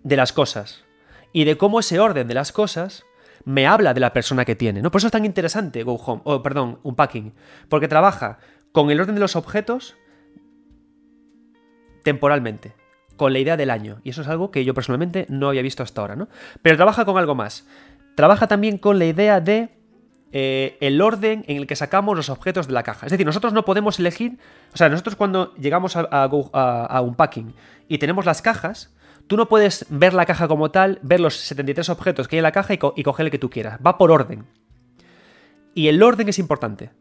[0.02, 0.84] de las cosas
[1.32, 3.04] y de cómo ese orden de las cosas
[3.46, 4.90] me habla de la persona que tiene, ¿no?
[4.90, 7.32] Por eso es tan interesante Go Home, o perdón, Unpacking,
[7.70, 8.38] porque trabaja
[8.70, 9.96] con el orden de los objetos
[12.04, 12.74] temporalmente,
[13.16, 15.82] con la idea del año, y eso es algo que yo personalmente no había visto
[15.82, 16.28] hasta ahora, ¿no?
[16.60, 17.66] Pero trabaja con algo más.
[18.14, 19.70] Trabaja también con la idea de
[20.31, 23.07] eh, el orden en el que sacamos los objetos de la caja.
[23.07, 24.39] Es decir, nosotros no podemos elegir,
[24.74, 27.55] o sea, nosotros cuando llegamos a, un packing
[27.89, 28.95] y tenemos las cajas,
[29.26, 32.45] Tú no puedes ver la caja como tal, ver los 73 objetos que hay en
[32.45, 33.79] la caja y, coger el que tú quieras.
[33.87, 34.47] Va por orden.
[35.74, 36.93] Y el orden es importante.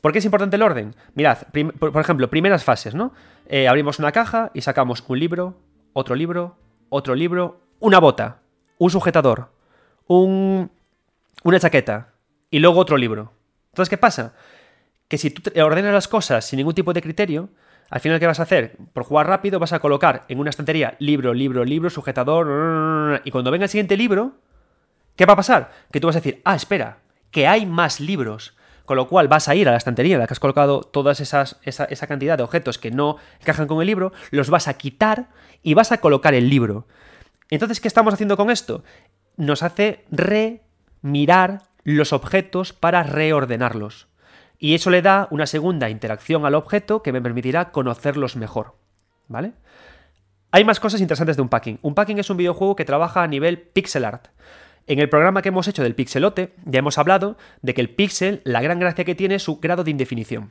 [0.00, 0.94] ¿Por qué es importante el orden?
[1.16, 1.38] Mirad,
[1.80, 3.12] por, ejemplo, primeras fases, ¿no?
[3.46, 5.58] Eh, abrimos una caja y sacamos un libro,
[5.94, 6.56] otro libro,
[6.90, 8.38] otro libro, una bota,
[8.78, 9.50] un sujetador,
[10.06, 10.70] un,
[11.42, 12.12] una chaqueta
[12.50, 13.32] y luego otro libro.
[13.70, 14.34] Entonces, ¿qué pasa?
[15.08, 17.50] Que si tú ordenas las cosas sin ningún tipo de criterio,
[17.90, 18.76] al final, ¿qué vas a hacer?
[18.92, 23.22] Por jugar rápido, vas a colocar en una estantería libro, libro, libro, sujetador.
[23.24, 24.32] Y cuando venga el siguiente libro,
[25.16, 25.72] ¿qué va a pasar?
[25.90, 26.98] Que tú vas a decir, ah, espera,
[27.30, 28.54] que hay más libros.
[28.84, 31.12] Con lo cual vas a ir a la estantería en la que has colocado toda
[31.12, 35.28] esa, esa cantidad de objetos que no encajan con el libro, los vas a quitar
[35.62, 36.86] y vas a colocar el libro.
[37.50, 38.82] Entonces, ¿qué estamos haciendo con esto?
[39.36, 44.08] Nos hace remirar los objetos para reordenarlos.
[44.58, 48.74] Y eso le da una segunda interacción al objeto que me permitirá conocerlos mejor.
[49.28, 49.52] ¿Vale?
[50.50, 51.78] Hay más cosas interesantes de Unpacking.
[51.82, 54.28] Unpacking es un videojuego que trabaja a nivel pixel art.
[54.86, 58.40] En el programa que hemos hecho del pixelote, ya hemos hablado de que el pixel,
[58.44, 60.50] la gran gracia que tiene es su grado de indefinición.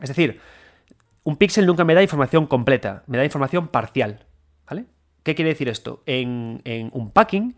[0.00, 0.40] Es decir,
[1.24, 4.26] un píxel nunca me da información completa, me da información parcial.
[4.68, 4.84] ¿Vale?
[5.24, 6.02] ¿Qué quiere decir esto?
[6.06, 7.56] En, en Unpacking,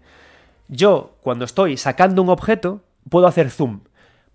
[0.69, 3.81] yo cuando estoy sacando un objeto, puedo hacer zoom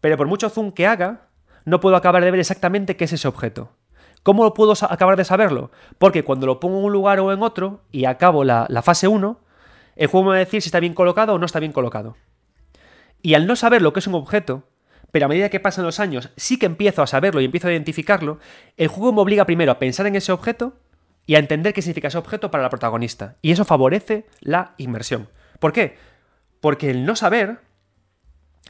[0.03, 1.29] pero por mucho zoom que haga,
[1.63, 3.71] no puedo acabar de ver exactamente qué es ese objeto.
[4.21, 5.71] ¿Cómo puedo acabar de saberlo?
[5.97, 9.39] Porque cuando lo pongo en un lugar o en otro y acabo la, fase 1,
[9.95, 12.17] el juego me va a decir si está bien colocado o no está bien colocado.
[13.21, 14.63] Y al no saber lo que es un objeto,
[15.11, 17.71] pero a medida que pasan los años sí que empiezo a saberlo y empiezo a
[17.71, 18.39] identificarlo,
[18.75, 20.73] el juego me obliga primero a pensar en ese objeto
[21.25, 23.37] y a entender qué significa ese objeto para la protagonista.
[23.41, 25.29] Y eso favorece la inmersión.
[25.59, 25.95] ¿Por qué?
[26.63, 27.59] Porque el no saber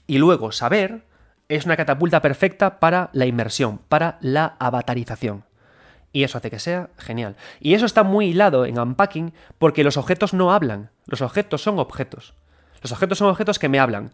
[0.07, 1.05] y luego saber
[1.47, 5.45] es una catapulta perfecta para la inmersión, para la avatarización.
[6.11, 7.35] Y eso hace que sea genial.
[7.59, 10.89] Y eso está muy hilado en Unpacking porque los objetos no hablan.
[11.05, 12.33] Los objetos son objetos.
[12.81, 14.09] Los objetos son objetos que me hablan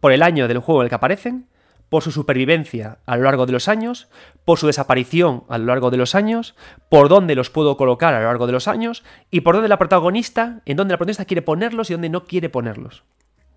[0.00, 1.46] por el año del juego en el que aparecen,
[1.88, 4.08] por su supervivencia a lo largo de los años,
[4.44, 6.54] por su desaparición a lo largo de los años,
[6.88, 9.78] por dónde los puedo colocar a lo largo de los años y por dónde la
[9.78, 13.04] protagonista, en dónde la protagonista quiere ponerlos y dónde no quiere ponerlos.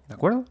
[0.07, 0.45] ¿De acuerdo?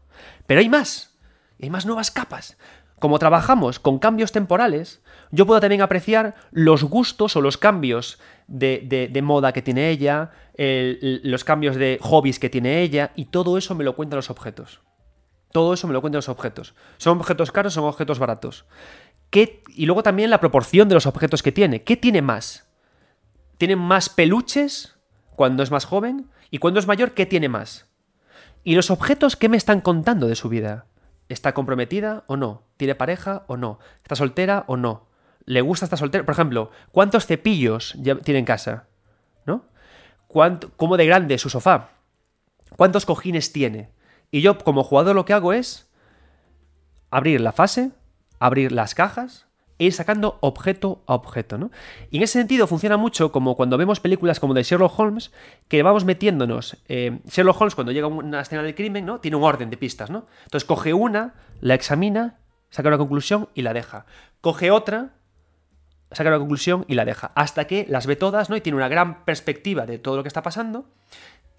[0.45, 1.17] Pero hay más.
[1.61, 2.57] Hay más nuevas capas.
[2.99, 5.01] Como trabajamos con cambios temporales,
[5.31, 11.43] yo puedo también apreciar los gustos o los cambios de, moda que tiene ella, los
[11.43, 14.81] cambios de hobbies que tiene ella, y todo eso me lo cuentan los objetos.
[15.57, 16.75] Todo eso me lo cuentan los objetos.
[16.97, 18.65] ¿Son objetos caros son objetos baratos?
[19.31, 21.81] ¿Qué, y luego también la proporción de los objetos que tiene.
[21.81, 22.69] ¿Qué tiene más?
[23.57, 24.99] ¿Tiene más peluches
[25.35, 26.29] cuando es más joven?
[26.51, 27.87] ¿Y cuando es mayor, qué tiene más?
[28.63, 30.85] ¿Y los objetos qué me están contando de su vida?
[31.27, 32.61] ¿Está comprometida o no?
[32.77, 33.79] ¿Tiene pareja o no?
[34.03, 35.07] ¿Está soltera o no?
[35.45, 36.23] ¿Le gusta estar soltera?
[36.23, 38.85] Por ejemplo, ¿cuántos cepillos tiene en casa?
[39.47, 39.65] ¿No?
[40.27, 41.89] ¿Cómo de grande es su sofá?
[42.75, 43.96] ¿Cuántos cojines tiene?
[44.31, 45.89] Y yo, como jugador, lo que hago es
[47.09, 47.91] abrir la fase,
[48.39, 49.47] abrir las cajas,
[49.79, 51.71] e ir sacando objeto a objeto, ¿no?
[52.09, 55.31] Y en ese sentido funciona mucho como cuando vemos películas como de Sherlock Holmes,
[55.67, 56.77] que vamos metiéndonos.
[56.87, 59.19] Eh, Sherlock Holmes, cuando llega a una escena del crimen, ¿no?
[59.19, 60.25] Tiene un orden de pistas, ¿no?
[60.45, 64.07] Entonces coge una, la examina, saca una conclusión y la deja.
[64.41, 65.13] Coge otra,
[66.11, 67.31] saca una conclusión y la deja.
[67.35, 68.55] Hasta que las ve todas, ¿no?
[68.55, 70.85] Y tiene una gran perspectiva de todo lo que está pasando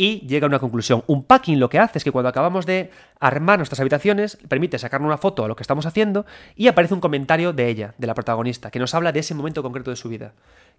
[0.01, 1.03] y llega a una conclusión.
[1.09, 5.03] Un packing lo que hace es que cuando acabamos de armar nuestras habitaciones, permite sacar
[5.03, 6.25] una foto a lo que estamos haciendo
[6.55, 9.63] y aparece un comentario de ella, de la protagonista, que nos habla de ese momento
[9.63, 10.35] concreto de su vida.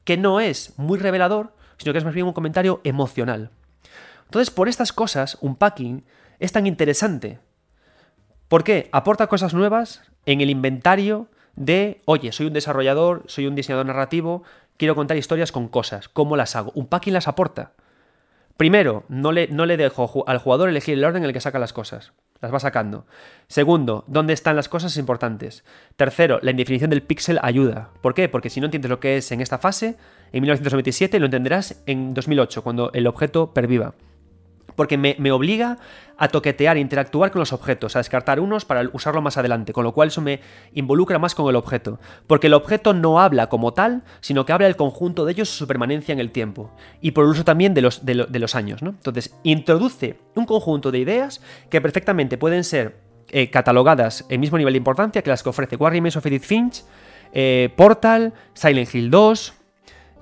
[0.06, 3.52] Que no es muy revelador, sino que es más bien un comentario emocional.
[4.24, 6.06] Entonces, por estas cosas, un packing
[6.40, 7.40] es tan interesante.
[8.48, 8.90] ¿Por qué?
[8.94, 14.44] Aporta cosas nuevas en el inventario de, oye, soy un desarrollador, soy un diseñador narrativo,
[14.78, 16.08] quiero contar historias con cosas.
[16.08, 16.72] ¿Cómo las hago?
[16.74, 17.74] Un packing las aporta.
[18.60, 21.60] Primero, no le, no le dejo al jugador elegir el orden en el que saca
[21.60, 22.12] las cosas.
[22.42, 23.06] Las va sacando.
[23.48, 25.64] Segundo, dónde están las cosas importantes.
[25.96, 27.92] Tercero, la indefinición del píxel ayuda.
[28.02, 28.28] ¿Por qué?
[28.28, 29.96] Porque si no entiendes lo que es en esta fase,
[30.34, 33.94] en 1997 lo entenderás en 2008, cuando el objeto perviva
[34.80, 35.78] porque me, obliga
[36.18, 39.84] a toquetear, e interactuar con los objetos, a descartar unos para usarlo más adelante, con
[39.84, 40.40] lo cual eso me
[40.74, 44.68] involucra más con el objeto, porque el objeto no habla como tal, sino que habla
[44.68, 46.72] del conjunto de ellos, su permanencia en el tiempo,
[47.02, 48.82] y por el uso también de los, años.
[48.82, 53.02] Entonces, introduce un conjunto de ideas que perfectamente pueden ser
[53.32, 56.86] eh, catalogadas en mismo nivel de importancia que las que ofrece Warren of Edith Finch,
[57.34, 59.59] eh, Portal, Silent Hill 2,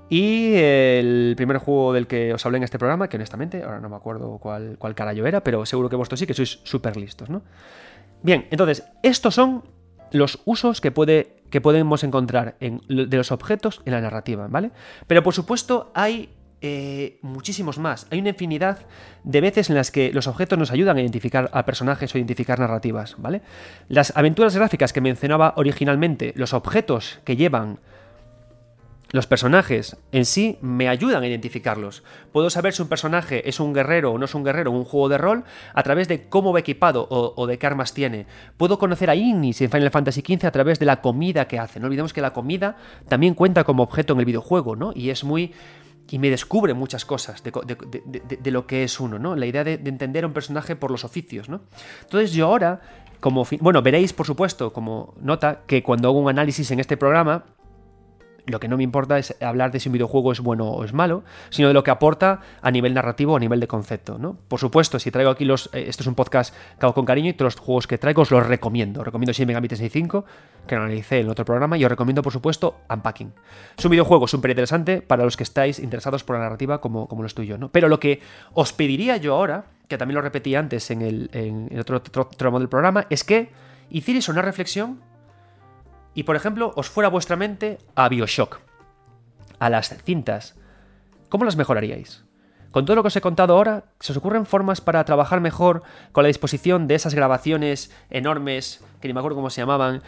[0.08, 3.88] y el primer juego del que os hablé en este programa, que honestamente, ahora no
[3.88, 7.28] me acuerdo cuál, cuál carajo era, pero seguro que vosotros sí, que sois súper listos,
[7.28, 7.42] ¿no?
[8.22, 9.64] Bien, entonces, estos son
[10.10, 14.70] los usos que, puede, que podemos encontrar en, de los objetos en la narrativa, ¿vale?
[15.06, 16.30] Pero por supuesto hay
[16.60, 18.06] eh, muchísimos más.
[18.10, 18.78] Hay una infinidad
[19.22, 22.58] de veces en las que los objetos nos ayudan a identificar a personajes o identificar
[22.58, 23.42] narrativas, ¿vale?
[23.88, 27.78] Las aventuras gráficas que mencionaba originalmente, los objetos que llevan
[29.10, 32.02] los personajes en sí me ayudan a identificarlos.
[32.32, 34.84] Puedo saber si un personaje es un guerrero o no es un guerrero en un
[34.84, 38.26] juego de rol a través de cómo va equipado o, de qué armas tiene.
[38.56, 41.80] Puedo conocer a Ignis en Final Fantasy XV a través de la comida que hace.
[41.80, 42.76] No olvidemos que la comida
[43.08, 44.92] también cuenta como objeto en el videojuego, ¿no?
[44.94, 45.52] Y es muy
[46.10, 49.36] y me descubre muchas cosas de, lo que es uno, ¿no?
[49.36, 51.60] La idea de, entender a un personaje por los oficios, ¿no?
[52.02, 52.80] Entonces yo ahora,
[53.20, 53.46] como...
[53.60, 57.44] Bueno, veréis, por supuesto, como nota, que cuando hago un análisis en este programa,
[58.48, 60.92] lo que no me importa es hablar de si un videojuego es bueno o es
[60.92, 64.18] malo, sino de lo que aporta a nivel narrativo a nivel de concepto.
[64.18, 64.36] ¿no?
[64.48, 65.70] Por supuesto, si traigo aquí los.
[65.72, 68.22] Eh, esto es un podcast que hago con cariño y todos los juegos que traigo
[68.22, 69.04] os los recomiendo.
[69.04, 70.24] Recomiendo Shin Megami 65,
[70.66, 73.32] que lo analicé en otro programa, y os recomiendo, por supuesto, Unpacking.
[73.76, 77.22] Es un videojuego súper interesante para los que estáis interesados por la narrativa como, como
[77.22, 77.58] lo estoy yo.
[77.58, 77.70] ¿no?
[77.70, 78.20] Pero lo que
[78.54, 83.06] os pediría yo ahora, que también lo repetí antes en el, otro tramo del programa,
[83.10, 83.50] es que
[83.90, 85.00] hicierais una reflexión
[86.18, 88.58] y por ejemplo os fuera vuestra mente a Bioshock,
[89.60, 90.56] a las cintas,
[91.28, 92.24] ¿cómo las mejoraríais?
[92.72, 95.84] Con todo lo que os he contado ahora, ¿se os ocurren formas para trabajar mejor
[96.10, 100.02] con la disposición de esas grabaciones enormes, que ni me acuerdo cómo se llamaban,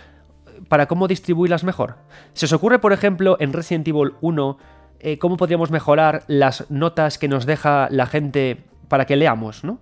[0.67, 1.95] para cómo distribuirlas mejor?
[2.33, 4.59] ¿Se os ocurre, por ejemplo, en Resident Evil 1,
[4.99, 9.79] eh, cómo podríamos mejorar las notas que nos deja la gente para que leamos, ¿no?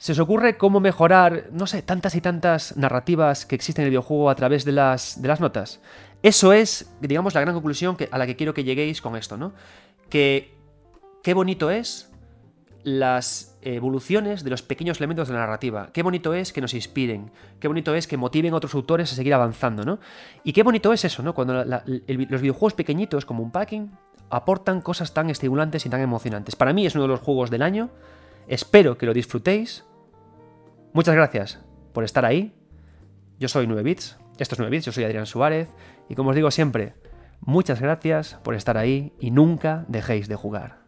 [0.00, 3.90] ¿Se os ocurre cómo mejorar, no sé, tantas y tantas narrativas que existen en el
[3.90, 5.82] videojuego a través de las, de las notas?
[6.22, 9.52] Eso es, digamos, la gran conclusión a la que quiero que lleguéis con esto, ¿no?
[10.08, 10.54] Que
[11.22, 12.10] qué bonito es
[12.82, 15.90] las evoluciones de los pequeños elementos de la narrativa.
[15.92, 17.30] Qué bonito es que nos inspiren.
[17.58, 19.98] Qué bonito es que motiven a otros autores a seguir avanzando, ¿no?
[20.44, 21.34] Y qué bonito es eso, ¿no?
[21.34, 23.90] Cuando los videojuegos pequeñitos, como un packing,
[24.30, 26.56] aportan cosas tan estimulantes y tan emocionantes.
[26.56, 27.90] Para mí es uno de los juegos del año.
[28.48, 29.84] Espero que lo disfrutéis.
[30.92, 31.60] Muchas gracias
[31.92, 32.52] por estar ahí.
[33.38, 35.68] Yo soy 9 Bits, esto es 9 Bits, yo soy Adrián Suárez
[36.08, 36.94] y como os digo siempre,
[37.40, 40.79] muchas gracias por estar ahí y nunca dejéis de jugar.